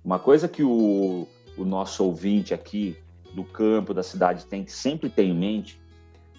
[0.03, 2.97] Uma coisa que o, o nosso ouvinte aqui
[3.35, 5.79] do campo, da cidade, tem que sempre ter em mente,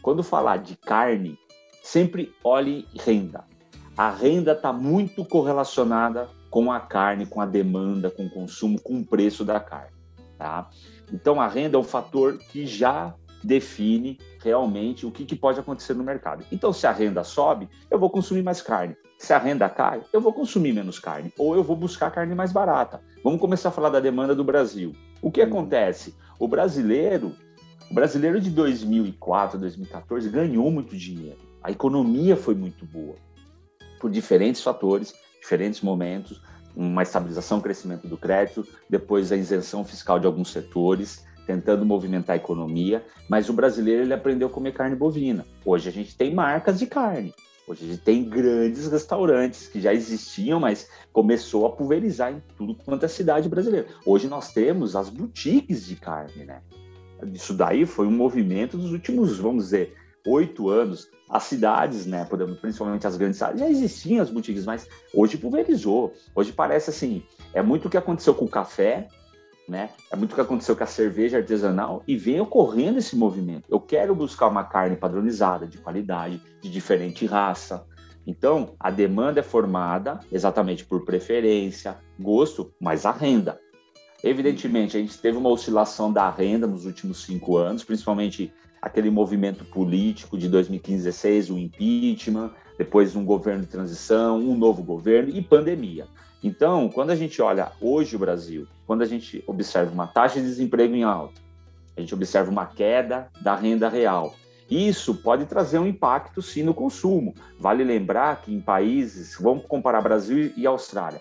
[0.03, 1.39] quando falar de carne,
[1.85, 3.45] sempre olhe renda.
[3.97, 8.99] A renda está muito correlacionada com a carne, com a demanda, com o consumo, com
[8.99, 10.02] o preço da carne.
[10.43, 10.69] Tá?
[11.13, 15.95] Então, a renda é um fator que já define realmente o que, que, pode acontecer
[15.95, 16.45] no mercado.
[16.51, 18.97] Então, se a renda sobe, eu vou consumir mais carne.
[19.17, 21.33] Se a renda cai, eu vou consumir menos carne.
[21.39, 23.01] Ou eu vou buscar carne mais barata.
[23.23, 24.97] Vamos começar a falar da demanda do Brasil.
[25.23, 26.13] O que acontece?
[26.41, 27.37] O brasileiro,
[27.89, 31.39] o brasileiro de 2004, 2014 ganhou muito dinheiro.
[31.63, 33.15] A economia foi muito boa.
[34.01, 36.43] Por diferentes fatores, diferentes momentos
[36.75, 42.37] uma estabilização, crescimento do crédito, depois a isenção fiscal de alguns setores, tentando movimentar a
[42.37, 45.47] economia, mas o brasileiro ele aprendeu a comer carne bovina.
[45.65, 47.35] Hoje a gente tem marcas de carne.
[47.67, 52.75] Hoje a gente tem grandes restaurantes que já existiam, mas começou a pulverizar em tudo
[52.75, 53.87] quanto é cidade brasileira.
[54.05, 56.61] Hoje nós temos as boutiques de carne, né?
[57.33, 59.95] Isso daí foi um movimento dos últimos, vamos dizer,
[60.27, 64.89] oito anos, as cidades, né, podemos, principalmente as grandes cidades, já existiam as boutiques, mas
[65.15, 66.13] hoje pulverizou.
[66.35, 67.23] Hoje parece assim,
[67.55, 69.09] é muito o que aconteceu com o café,
[69.69, 69.91] né?
[70.11, 73.65] É muito o que aconteceu com a cerveja artesanal e vem ocorrendo esse movimento.
[73.71, 77.87] Eu quero buscar uma carne padronizada, de qualidade, de diferente raça,
[78.27, 83.59] Então, a demanda é formada exatamente por preferência, gosto, mas a renda.
[84.23, 89.65] Evidentemente, a gente teve uma oscilação da renda nos últimos cinco anos, principalmente aquele movimento
[89.65, 96.07] político de 2015-16, o impeachment, depois um governo de transição, um novo governo e pandemia.
[96.43, 100.47] Então, quando a gente olha hoje o Brasil, quando a gente observa uma taxa de
[100.47, 101.41] desemprego em alta,
[101.97, 104.35] a gente observa uma queda da renda real,
[104.71, 107.35] isso pode trazer um impacto sim no consumo.
[107.59, 111.21] Vale lembrar que em países, vamos comparar Brasil e Austrália.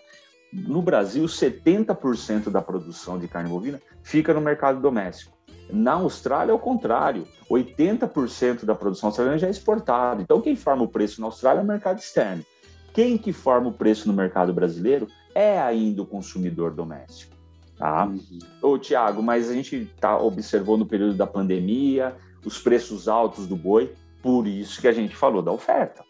[0.51, 5.37] No Brasil, 70% da produção de carne bovina fica no mercado doméstico.
[5.71, 7.25] Na Austrália, é o contrário.
[7.49, 10.21] 80% da produção australiana já é exportada.
[10.21, 12.45] Então, quem forma o preço na Austrália é o mercado externo.
[12.93, 17.35] Quem que forma o preço no mercado brasileiro é ainda o consumidor doméstico.
[17.77, 18.05] Tá?
[18.05, 18.39] Uhum.
[18.61, 23.55] Ô, Tiago, mas a gente tá, observou no período da pandemia, os preços altos do
[23.55, 26.03] boi, por isso que a gente falou da oferta.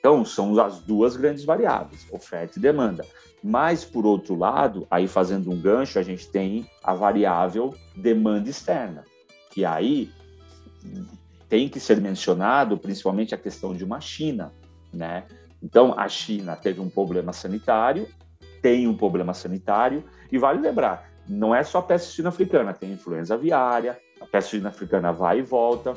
[0.00, 3.04] Então, são as duas grandes variáveis, oferta e demanda.
[3.44, 9.04] Mas, por outro lado, aí fazendo um gancho, a gente tem a variável demanda externa,
[9.50, 10.10] que aí
[11.48, 14.52] tem que ser mencionado principalmente a questão de uma China,
[14.92, 15.26] né?
[15.62, 18.08] Então, a China teve um problema sanitário,
[18.62, 22.92] tem um problema sanitário, e vale lembrar, não é só a peste suína africana, tem
[22.92, 25.92] influenza aviária, a peste suína africana vai e volta,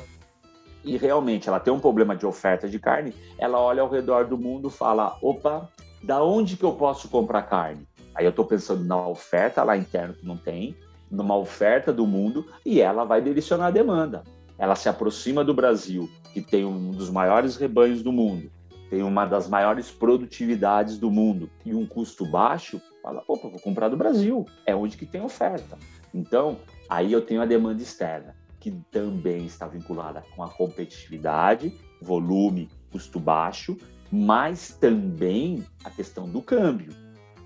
[0.84, 4.38] e realmente ela tem um problema de oferta de carne, ela olha ao redor do
[4.38, 5.68] mundo fala: opa,
[6.02, 7.86] da onde que eu posso comprar carne?
[8.14, 10.76] Aí eu estou pensando na oferta lá interna que não tem,
[11.10, 14.22] numa oferta do mundo, e ela vai direcionar a demanda.
[14.56, 18.52] Ela se aproxima do Brasil, que tem um dos maiores rebanhos do mundo,
[18.88, 23.88] tem uma das maiores produtividades do mundo e um custo baixo, fala, opa, vou comprar
[23.88, 25.76] do Brasil, é onde que tem oferta.
[26.14, 26.56] Então,
[26.88, 33.20] Aí eu tenho a demanda externa, que também está vinculada com a competitividade, volume, custo
[33.20, 33.76] baixo,
[34.10, 36.94] mas também a questão do câmbio,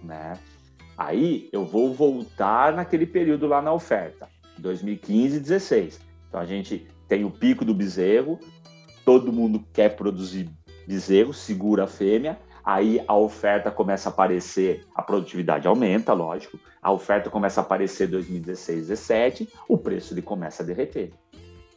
[0.00, 0.38] né?
[0.96, 4.28] Aí eu vou voltar naquele período lá na oferta,
[4.59, 6.00] 2015 e 16.
[6.28, 8.38] Então a gente tem o pico do bezerro,
[9.04, 10.48] todo mundo quer produzir
[10.87, 16.92] bezerro, segura a fêmea, aí a oferta começa a aparecer, a produtividade aumenta, lógico, a
[16.92, 21.11] oferta começa a aparecer em 2016, 2017, o preço ele começa a derreter.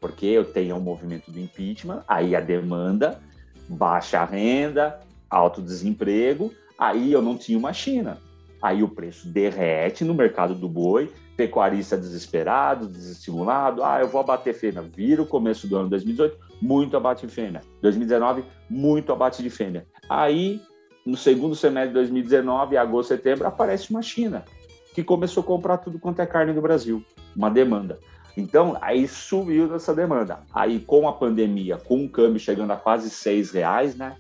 [0.02, 3.22] Porque eu tenho um movimento do impeachment, aí a demanda,
[3.70, 5.00] baixa renda,
[5.30, 8.18] alto desemprego, aí eu não tinha uma China.
[8.62, 14.54] Aí o preço derrete no mercado do boi, pecuarista desesperado, desestimulado, ah, eu vou abater
[14.54, 14.82] fêmea.
[14.82, 17.62] Vira o começo do ano 2018, muito abate de fêmea.
[17.82, 19.88] 2019, muito abate de fêmea.
[20.10, 20.62] Aí
[21.06, 24.46] no segundo semestre de 2019, agosto, setembro, aparece uma China
[24.94, 27.04] que começou a comprar tudo quanto é carne do Brasil,
[27.36, 27.98] uma demanda.
[28.36, 30.40] Então, aí subiu dessa demanda.
[30.54, 34.16] Aí, com a pandemia, com o câmbio chegando a quase seis reais, né?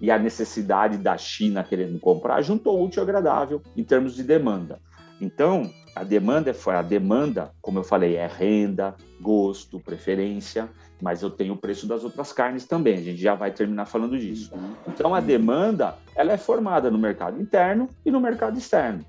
[0.00, 4.80] E a necessidade da China querendo comprar, juntou útil e agradável em termos de demanda.
[5.20, 10.68] Então, a demanda foi a demanda, como eu falei, é renda, gosto, preferência,
[11.04, 12.96] mas eu tenho o preço das outras carnes também.
[12.96, 14.50] A gente já vai terminar falando disso.
[14.54, 14.72] Uhum.
[14.88, 19.04] Então a demanda, ela é formada no mercado interno e no mercado externo.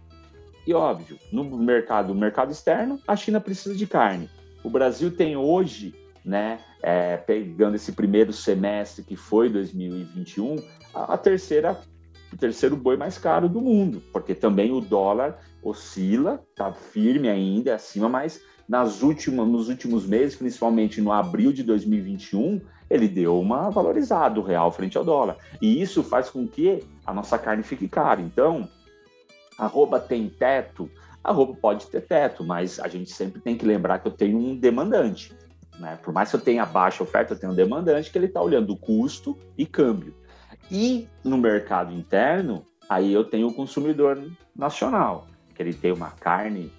[0.67, 4.29] E óbvio, no mercado, mercado externo, a China precisa de carne.
[4.61, 10.57] O Brasil tem hoje, né, é, pegando esse primeiro semestre que foi 2021,
[10.93, 11.79] a, a terceira
[12.33, 17.71] o terceiro boi mais caro do mundo, porque também o dólar oscila, está firme ainda,
[17.71, 23.39] é acima, mas nas últimas, nos últimos meses, principalmente no abril de 2021, ele deu
[23.39, 25.37] uma valorizada o real frente ao dólar.
[25.61, 28.21] E isso faz com que a nossa carne fique cara.
[28.21, 28.67] Então,
[29.57, 30.89] arroba tem teto,
[31.23, 34.55] arroba pode ter teto, mas a gente sempre tem que lembrar que eu tenho um
[34.55, 35.33] demandante.
[35.79, 35.97] Né?
[36.01, 38.75] Por mais que eu tenha baixa oferta, eu tenho um demandante que ele está olhando
[38.75, 40.15] custo e câmbio.
[40.71, 46.71] E no mercado interno, aí eu tenho o consumidor nacional, que ele tem uma carne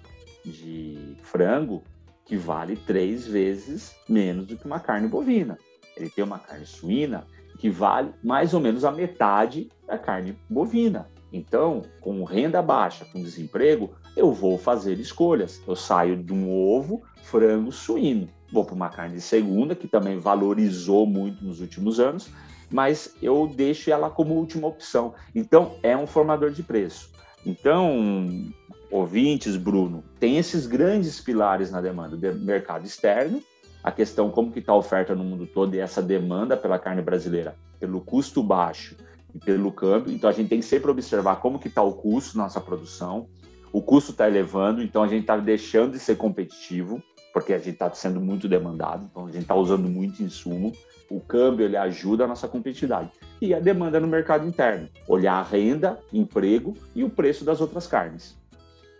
[0.51, 1.83] de frango
[2.25, 5.57] que vale três vezes menos do que uma carne bovina.
[5.95, 7.25] Ele tem uma carne suína
[7.57, 11.09] que vale mais ou menos a metade da carne bovina.
[11.31, 15.61] Então, com renda baixa, com desemprego, eu vou fazer escolhas.
[15.67, 18.29] Eu saio de um ovo, frango, suíno.
[18.51, 22.29] Vou para uma carne de segunda, que também valorizou muito nos últimos anos,
[22.71, 25.13] mas eu deixo ela como última opção.
[25.35, 27.09] Então, é um formador de preço.
[27.45, 28.51] Então,
[28.91, 33.41] ouvintes, Bruno, tem esses grandes pilares na demanda do mercado externo,
[33.83, 37.01] a questão como que está a oferta no mundo todo e essa demanda pela carne
[37.01, 38.95] brasileira, pelo custo baixo
[39.33, 40.13] e pelo câmbio.
[40.13, 43.27] Então, a gente tem que sempre observar como que está o custo na nossa produção.
[43.71, 47.01] O custo está elevando, então a gente está deixando de ser competitivo,
[47.33, 50.71] porque a gente está sendo muito demandado, então a gente está usando muito insumo
[51.09, 53.11] O câmbio ele ajuda a nossa competitividade.
[53.41, 57.87] E a demanda no mercado interno, olhar a renda, emprego e o preço das outras
[57.87, 58.35] carnes.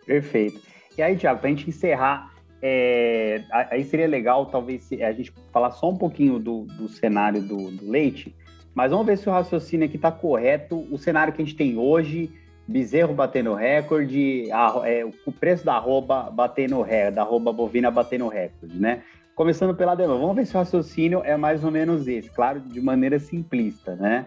[0.08, 0.60] Perfeito.
[0.98, 5.70] E aí, Tiago, para a gente encerrar, é, aí seria legal talvez a gente falar
[5.72, 8.36] só um pouquinho do, do cenário do, do leite,
[8.74, 10.88] mas vamos ver se o raciocínio aqui está correto.
[10.92, 12.32] O cenário que a gente tem hoje,
[12.68, 18.28] bezerro batendo recorde, a, é, o preço da arroba batendo recorde, da arroba bovina batendo
[18.28, 19.04] recorde, né?
[19.36, 22.82] Começando pela demanda, vamos ver se o raciocínio é mais ou menos esse, claro, de
[22.82, 24.26] maneira simplista, né?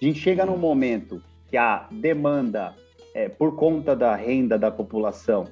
[0.00, 2.74] A gente chega num momento que a demanda,
[3.14, 5.46] é, por conta da renda da população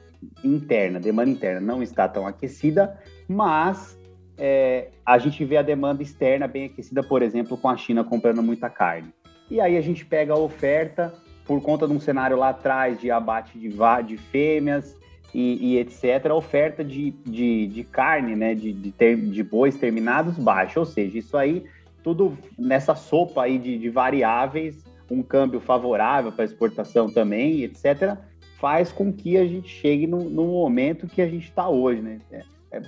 [0.44, 2.98] interna, demanda interna, não está tão aquecida,
[3.28, 3.98] mas
[4.36, 8.42] é, a gente vê a demanda externa bem aquecida, por exemplo, com a China comprando
[8.42, 9.14] muita carne.
[9.48, 13.10] E aí a gente pega a oferta por conta de um cenário lá atrás de
[13.10, 13.68] abate de,
[14.06, 14.96] de fêmeas
[15.34, 19.76] e, e, etc., a oferta de, de, de carne, né, de, de, ter, de bois
[19.76, 20.80] terminados baixa.
[20.80, 21.64] Ou seja, isso aí,
[22.02, 28.16] tudo nessa sopa aí de, de variáveis, um câmbio favorável para exportação também, etc.,
[28.58, 32.20] faz com que a gente chegue no, no momento que a gente está hoje, né?
[32.30, 32.82] É, é,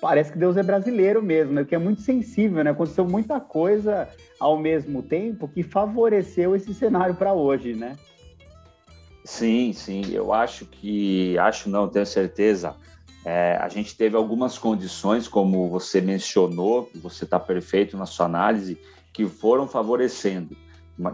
[0.00, 1.64] parece que Deus é brasileiro mesmo, né?
[1.64, 2.70] Que é muito sensível, né?
[2.70, 7.96] Aconteceu muita coisa ao mesmo tempo que favoreceu esse cenário para hoje, né?
[9.24, 10.02] Sim, sim.
[10.12, 12.74] Eu acho que, acho não, tenho certeza.
[13.24, 18.78] É, a gente teve algumas condições, como você mencionou, você está perfeito na sua análise,
[19.12, 20.56] que foram favorecendo.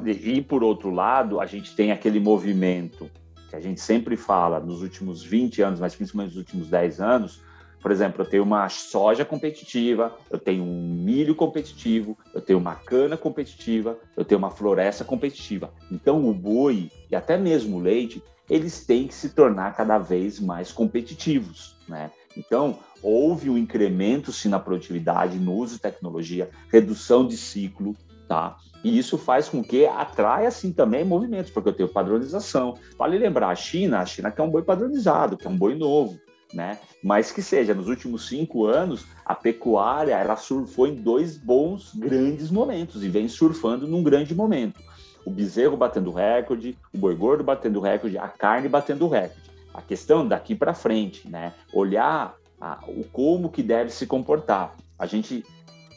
[0.05, 3.11] E, por outro lado, a gente tem aquele movimento
[3.49, 7.41] que a gente sempre fala nos últimos 20 anos, mas principalmente nos últimos 10 anos,
[7.81, 12.75] por exemplo, eu tenho uma soja competitiva, eu tenho um milho competitivo, eu tenho uma
[12.75, 15.73] cana competitiva, eu tenho uma floresta competitiva.
[15.89, 20.41] Então, o boi e até mesmo o leite, eles têm que se tornar cada vez
[20.41, 22.11] mais competitivos, né?
[22.37, 27.95] Então, houve um incremento sim na produtividade, no uso de tecnologia, redução de ciclo,
[28.29, 28.57] tá?
[28.85, 32.75] E isso faz com que atraia assim também movimentos, porque eu tenho padronização.
[32.99, 36.19] Vale lembrar, a China, a China quer um boi padronizado, quer um boi novo
[36.53, 36.79] né?
[37.03, 42.51] Mas que seja, nos últimos cinco anos, a pecuária ela surfou em dois bons, grandes
[42.51, 44.81] momentos e vem surfando num grande momento.
[45.25, 49.51] O bezerro batendo recorde, o boi gordo batendo recorde, a carne batendo recorde.
[49.75, 51.53] A questão daqui para frente, né?
[51.73, 54.75] Olhar a, o como que deve se comportar.
[54.99, 55.45] A gente,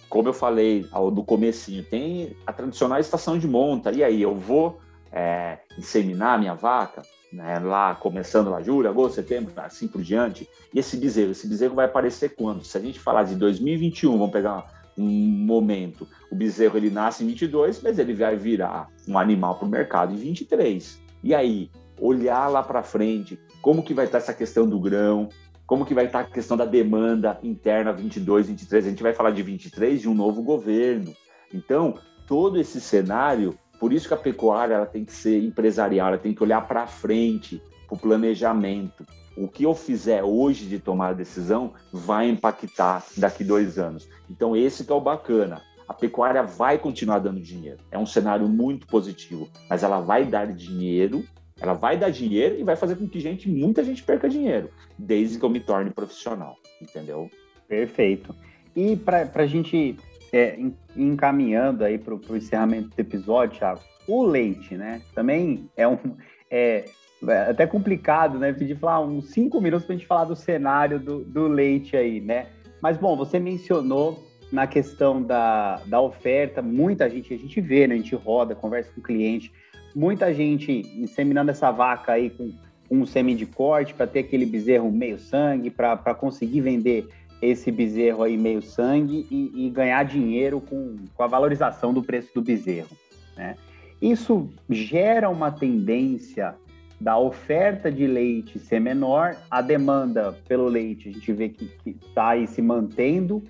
[0.10, 3.92] como eu falei ao, do comecinho, tem a tradicional estação de monta.
[3.92, 4.80] E aí, eu vou
[5.12, 7.02] é, inseminar minha vaca?
[7.32, 10.50] né, lá começando lá julho, agosto, setembro, assim por diante.
[10.74, 12.64] E esse bezerro, esse bezerro vai aparecer quando?
[12.64, 17.28] Se a gente falar de 2021, vamos pegar um momento, o bezerro ele nasce em
[17.28, 21.00] 22, mas ele vai virar um animal para o mercado em 23.
[21.24, 25.30] E aí, olhar lá para frente, como que vai estar essa questão do grão,
[25.70, 29.30] como que vai estar a questão da demanda interna 22, 23, a gente vai falar
[29.30, 31.14] de 23 de um novo governo.
[31.54, 31.94] Então,
[32.28, 36.34] todo esse cenário por isso que a pecuária ela tem que ser empresarial, ela tem
[36.34, 39.06] que olhar para frente, para o planejamento.
[39.38, 44.10] O que eu fizer hoje de tomar decisão vai impactar daqui dois anos.
[44.30, 45.62] Então, esse que é o bacana.
[45.88, 47.80] A pecuária vai continuar dando dinheiro.
[47.90, 51.24] É um cenário muito positivo, mas ela vai dar dinheiro,
[51.62, 55.38] ela vai dar dinheiro e vai fazer com que gente, muita gente perca dinheiro, desde
[55.38, 57.30] que eu me torne profissional, entendeu?
[57.68, 58.34] Perfeito.
[58.76, 59.98] E para a gente
[60.32, 60.58] é,
[60.96, 65.02] encaminhando aí para o encerramento do episódio, Thiago, o leite, né?
[65.14, 65.98] Também é um.
[66.50, 66.86] É,
[67.28, 68.54] é até complicado, né?
[68.54, 72.20] Pedir falar uns cinco minutos para a gente falar do cenário do, do leite aí,
[72.20, 72.48] né?
[72.82, 77.96] Mas, bom, você mencionou na questão da, da oferta, muita gente, a gente vê, né?
[77.96, 79.52] A gente roda, conversa com o cliente,
[79.96, 82.52] muita gente inseminando essa vaca aí com
[82.90, 87.08] um sêmen de corte para ter aquele bezerro meio sangue, para conseguir vender
[87.42, 92.34] esse bezerro aí meio sangue e, e ganhar dinheiro com, com a valorização do preço
[92.34, 92.90] do bezerro.
[93.38, 93.56] Né?
[94.02, 96.56] Isso gera uma tendência
[97.00, 102.30] da oferta de leite ser menor, a demanda pelo leite a gente vê que está
[102.30, 103.42] aí se mantendo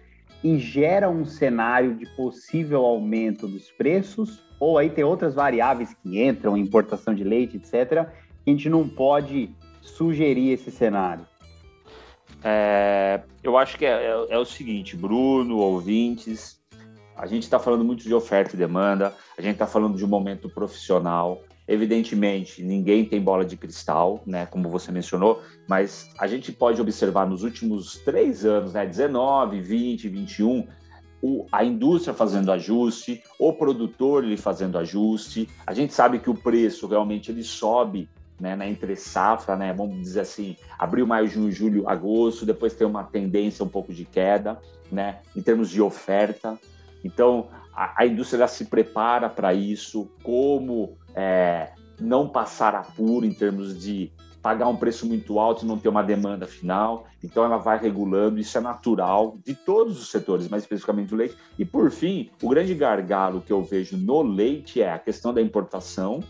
[0.44, 6.22] e gera um cenário de possível aumento dos preços, ou aí tem outras variáveis que
[6.22, 8.08] entram, importação de leite, etc.,
[8.44, 9.50] que a gente não pode
[9.82, 11.26] sugerir esse cenário.
[12.44, 16.60] É, eu acho que é, é, é, o seguinte, Bruno, ouvintes,
[17.16, 20.08] a gente está falando muito de oferta e demanda, a gente está falando de um
[20.08, 21.42] momento profissional.
[21.68, 27.28] Evidentemente, ninguém tem bola de cristal, né, como você mencionou, mas a gente pode observar
[27.28, 30.68] nos últimos três anos, né, 19, 20, 21,
[31.22, 35.50] o, a indústria fazendo ajuste, o produtor ele fazendo ajuste.
[35.66, 38.10] A gente sabe que o preço realmente ele sobe
[38.40, 42.88] né, na entre safra, né, vamos dizer assim, abril, maio, junho, julho, agosto, depois tem
[42.88, 44.58] uma tendência um pouco de queda,
[44.90, 46.58] né, em termos de oferta.
[47.04, 53.78] Então, a, a indústria se prepara para isso, como é, não passar apuro em termos
[53.78, 54.12] de
[54.42, 57.06] pagar um preço muito alto e não ter uma demanda final.
[57.24, 61.36] Então, ela vai regulando, isso é natural de todos os setores, mais especificamente do leite.
[61.58, 65.42] E, por fim, o grande gargalo que eu vejo no leite é a questão da
[65.42, 66.24] importação,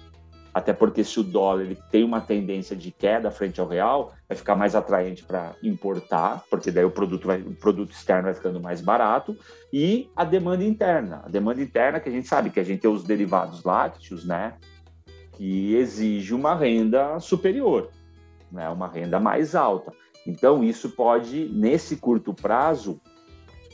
[0.51, 4.35] até porque se o dólar ele tem uma tendência de queda frente ao real, vai
[4.35, 8.59] ficar mais atraente para importar, porque daí o produto, vai, o produto externo vai ficando
[8.59, 9.37] mais barato,
[9.71, 11.21] e a demanda interna.
[11.23, 14.55] A demanda interna que a gente sabe que a gente tem os derivados lácteos, né,
[15.33, 17.89] que exige uma renda superior
[18.51, 19.91] né, uma renda mais alta.
[20.25, 22.99] Então, isso pode, nesse curto prazo,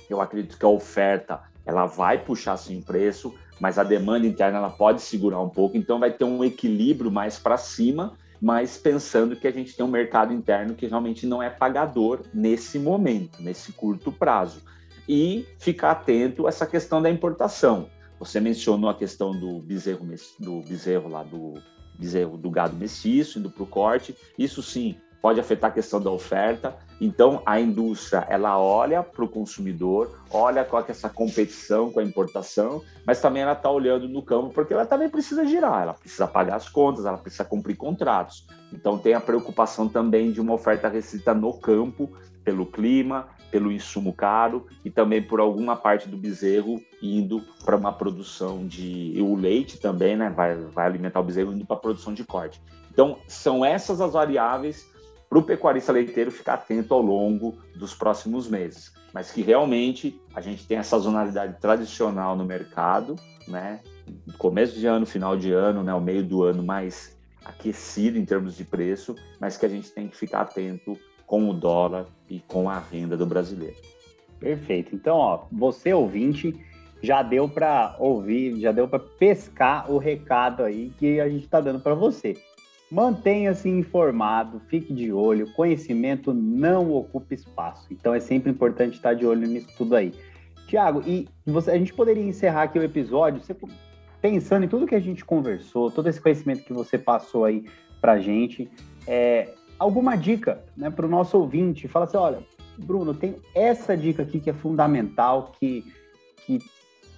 [0.09, 4.69] eu acredito que a oferta ela vai puxar sim preço, mas a demanda interna ela
[4.69, 9.47] pode segurar um pouco, então vai ter um equilíbrio mais para cima, mas pensando que
[9.47, 14.11] a gente tem um mercado interno que realmente não é pagador nesse momento, nesse curto
[14.11, 14.61] prazo.
[15.07, 17.89] E ficar atento a essa questão da importação.
[18.19, 20.05] Você mencionou a questão do bezerro,
[20.39, 21.53] do bezerro lá do
[21.97, 24.15] bezerro do gado mestiço, indo para o corte.
[24.37, 26.75] Isso sim pode afetar a questão da oferta.
[27.01, 32.03] Então, a indústria ela olha para o consumidor, olha com é essa competição com a
[32.03, 36.27] importação, mas também ela está olhando no campo porque ela também precisa girar, ela precisa
[36.27, 38.45] pagar as contas, ela precisa cumprir contratos.
[38.71, 44.11] Então, tem a preocupação também de uma oferta restrita no campo pelo clima, pelo insumo
[44.11, 49.33] caro e também por alguma parte do bezerro indo para uma produção de e o
[49.33, 52.61] leite também, né, vai, vai alimentar o bezerro indo para a produção de corte.
[52.91, 54.91] Então são essas as variáveis
[55.29, 60.41] para o pecuarista leiteiro ficar atento ao longo dos próximos meses, mas que realmente a
[60.41, 63.15] gente tem a sazonalidade tradicional no mercado,
[63.47, 63.79] né,
[64.37, 68.57] começo de ano, final de ano, né, o meio do ano mais aquecido em termos
[68.57, 72.69] de preço, mas que a gente tem que ficar atento com o dólar e com
[72.69, 73.75] a renda do brasileiro.
[74.39, 74.95] Perfeito.
[74.95, 76.53] Então, ó, você ouvinte
[77.01, 81.59] já deu para ouvir, já deu para pescar o recado aí que a gente está
[81.61, 82.35] dando para você.
[82.91, 85.51] Mantenha-se informado, fique de olho.
[85.53, 87.87] Conhecimento não ocupa espaço.
[87.91, 90.13] Então é sempre importante estar de olho nisso tudo aí.
[90.67, 93.55] Tiago, e você, a gente poderia encerrar aqui o episódio você,
[94.21, 97.65] pensando em tudo que a gente conversou, todo esse conhecimento que você passou aí
[98.01, 98.69] para gente.
[99.07, 101.87] É, alguma dica né, para o nosso ouvinte.
[101.87, 102.39] Fala assim, olha,
[102.77, 105.85] Bruno, tem essa dica aqui que é fundamental, que,
[106.45, 106.59] que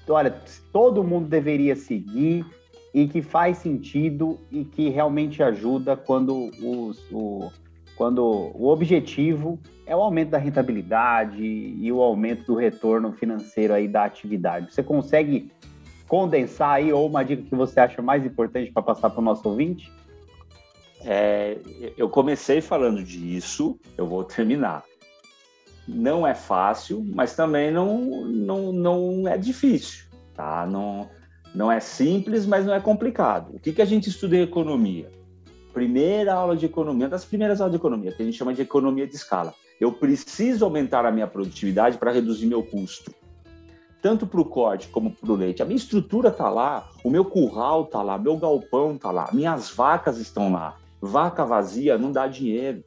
[0.10, 0.36] olha,
[0.72, 2.46] todo mundo deveria seguir
[2.94, 7.52] e que faz sentido e que realmente ajuda quando, os, o,
[7.96, 13.88] quando o objetivo é o aumento da rentabilidade e o aumento do retorno financeiro aí
[13.88, 14.74] da atividade.
[14.74, 15.52] Você consegue
[16.08, 19.48] condensar aí ou uma dica que você acha mais importante para passar para o nosso
[19.48, 19.92] ouvinte?
[21.02, 21.58] É,
[21.98, 24.84] eu comecei falando disso, eu vou terminar.
[25.88, 30.66] Não é fácil, mas também não, não, não é difícil, tá?
[30.66, 31.10] Não,
[31.56, 33.56] não é simples, mas não é complicado.
[33.56, 35.10] O que, que a gente estuda em economia?
[35.74, 38.62] Primeira aula de economia, uma das primeiras aulas de economia, que a gente chama de
[38.62, 39.54] economia de escala.
[39.80, 43.14] Eu preciso aumentar a minha produtividade para reduzir meu custo
[44.02, 45.62] tanto para o corte como para o leite.
[45.62, 49.70] A minha estrutura está lá, o meu curral está lá, meu galpão está lá, minhas
[49.72, 50.78] vacas estão lá.
[51.02, 52.84] Vaca vazia não dá dinheiro.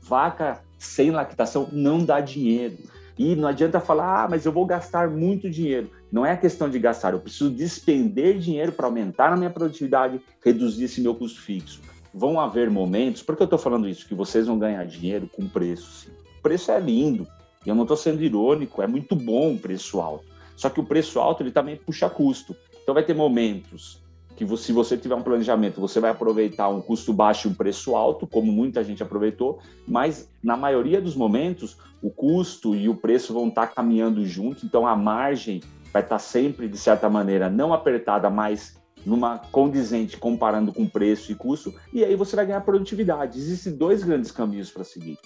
[0.00, 2.78] Vaca sem lactação não dá dinheiro.
[3.18, 5.90] E não adianta falar, ah, mas eu vou gastar muito dinheiro.
[6.10, 10.84] Não é questão de gastar, eu preciso despender dinheiro para aumentar a minha produtividade, reduzir
[10.84, 11.80] esse meu custo fixo.
[12.14, 14.08] Vão haver momentos, por que eu estou falando isso?
[14.08, 16.06] Que vocês vão ganhar dinheiro com preço.
[16.06, 16.10] Sim.
[16.38, 17.28] O preço é lindo,
[17.64, 20.24] e eu não estou sendo irônico, é muito bom o preço alto.
[20.56, 22.56] Só que o preço alto ele também puxa custo.
[22.82, 24.02] Então vai ter momentos
[24.40, 27.54] que você, se você tiver um planejamento, você vai aproveitar um custo baixo e um
[27.54, 32.94] preço alto, como muita gente aproveitou, mas na maioria dos momentos o custo e o
[32.94, 35.60] preço vão estar caminhando junto, então a margem
[35.92, 41.34] vai estar sempre, de certa maneira, não apertada, mas numa condizente comparando com preço e
[41.34, 43.38] custo, e aí você vai ganhar produtividade.
[43.38, 45.18] Existem dois grandes caminhos para seguir.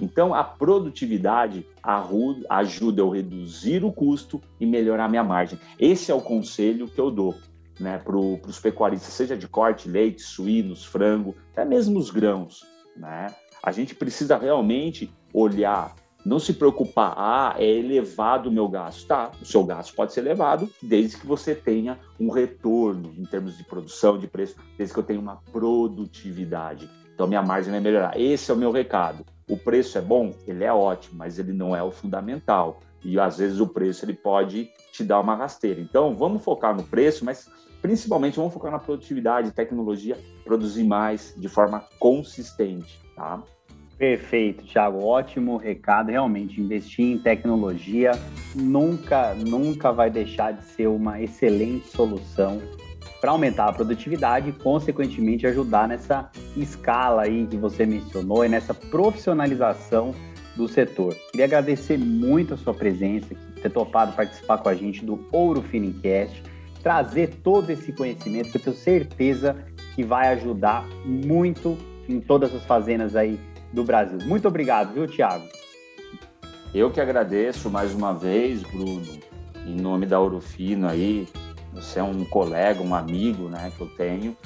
[0.00, 1.66] Então, a produtividade
[2.48, 5.58] ajuda eu a reduzir o custo e melhorar minha margem.
[5.78, 7.34] Esse é o conselho que eu dou
[7.78, 12.64] né, para os pecuaristas, seja de corte, leite, suínos, frango, até mesmo os grãos.
[12.96, 13.28] Né?
[13.62, 19.06] A gente precisa realmente olhar, não se preocupar, ah, é elevado o meu gasto.
[19.06, 23.56] Tá, o seu gasto pode ser elevado desde que você tenha um retorno em termos
[23.56, 26.88] de produção, de preço, desde que eu tenha uma produtividade.
[27.14, 28.18] Então, minha margem vai melhorar.
[28.18, 29.24] Esse é o meu recado.
[29.48, 30.32] O preço é bom?
[30.46, 32.80] Ele é ótimo, mas ele não é o fundamental.
[33.02, 35.80] E às vezes o preço ele pode te dar uma rasteira.
[35.80, 37.48] Então, vamos focar no preço, mas
[37.80, 43.42] principalmente vamos focar na produtividade, tecnologia, produzir mais de forma consistente, tá?
[43.98, 45.04] Perfeito, Thiago.
[45.04, 46.10] Ótimo recado.
[46.10, 48.12] Realmente, investir em tecnologia
[48.54, 52.62] nunca, nunca vai deixar de ser uma excelente solução
[53.20, 58.72] para aumentar a produtividade e, consequentemente, ajudar nessa escala aí que você mencionou e nessa
[58.72, 60.14] profissionalização
[60.54, 61.16] do setor.
[61.32, 66.40] Queria agradecer muito a sua presença, ter topado participar com a gente do Ouro Finicast,
[66.82, 69.56] trazer todo esse conhecimento que eu tenho certeza
[69.94, 71.76] que vai ajudar muito
[72.08, 73.38] em todas as fazendas aí
[73.72, 74.18] do Brasil.
[74.24, 75.44] Muito obrigado, viu, Tiago?
[76.74, 79.18] Eu que agradeço mais uma vez, Bruno,
[79.66, 81.26] em nome da Ourofino aí.
[81.72, 84.36] Você é um colega, um amigo, né, que eu tenho.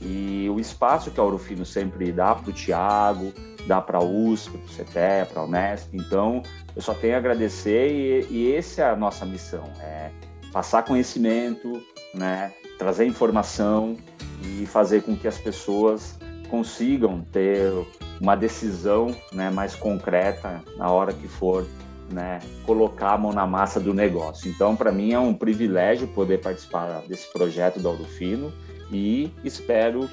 [0.00, 3.32] E o espaço que a Ourofino sempre dá para o Tiago,
[3.66, 5.94] dá para a USP, para o CETE, para a Unesp.
[5.94, 6.42] Então,
[6.74, 10.10] eu só tenho a agradecer e, e essa é a nossa missão, é
[10.52, 11.82] passar conhecimento,
[12.14, 13.96] né, trazer informação
[14.44, 16.18] e fazer com que as pessoas
[16.50, 17.72] consigam ter
[18.20, 21.66] uma decisão né, mais concreta na hora que for
[22.12, 24.50] né, colocar a mão na massa do negócio.
[24.50, 28.52] Então, para mim é um privilégio poder participar desse projeto do Fino
[28.92, 30.08] e espero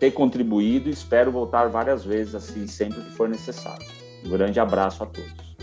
[0.00, 3.86] ter contribuído, espero voltar várias vezes assim sempre que for necessário.
[4.24, 5.56] Um grande abraço a todos.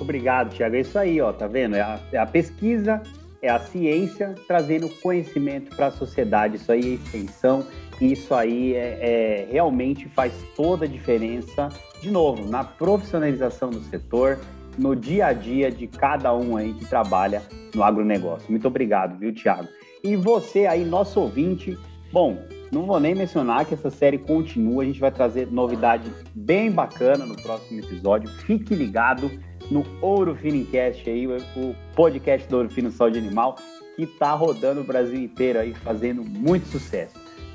[0.00, 0.76] Obrigado, Tiago.
[0.76, 1.76] É isso aí, ó, tá vendo?
[1.76, 3.02] É a, é a pesquisa,
[3.40, 6.56] é a ciência trazendo conhecimento para a sociedade.
[6.56, 7.66] Isso aí é extensão
[8.00, 11.68] isso aí é, é, realmente faz toda a diferença,
[12.00, 14.38] de novo, na profissionalização do setor,
[14.78, 17.42] no dia a dia de cada um aí que trabalha
[17.74, 18.48] no agronegócio.
[18.50, 19.68] Muito obrigado, viu, Tiago?
[20.04, 21.76] E você aí, nosso ouvinte,
[22.12, 22.38] bom,
[22.70, 27.26] não vou nem mencionar que essa série continua, a gente vai trazer novidade bem bacana
[27.26, 28.28] no próximo episódio.
[28.28, 29.28] Fique ligado
[29.70, 33.56] no Ouro Finicast aí, o podcast do Ouro Fino Saúde Animal,
[33.96, 37.14] que está rodando o Brasil inteiro aí, fazendo muito sucesso.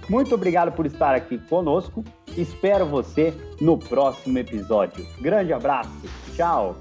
[0.09, 2.03] Muito obrigado por estar aqui conosco.
[2.35, 5.05] Espero você no próximo episódio.
[5.21, 5.91] Grande abraço.
[6.35, 6.77] Tchau.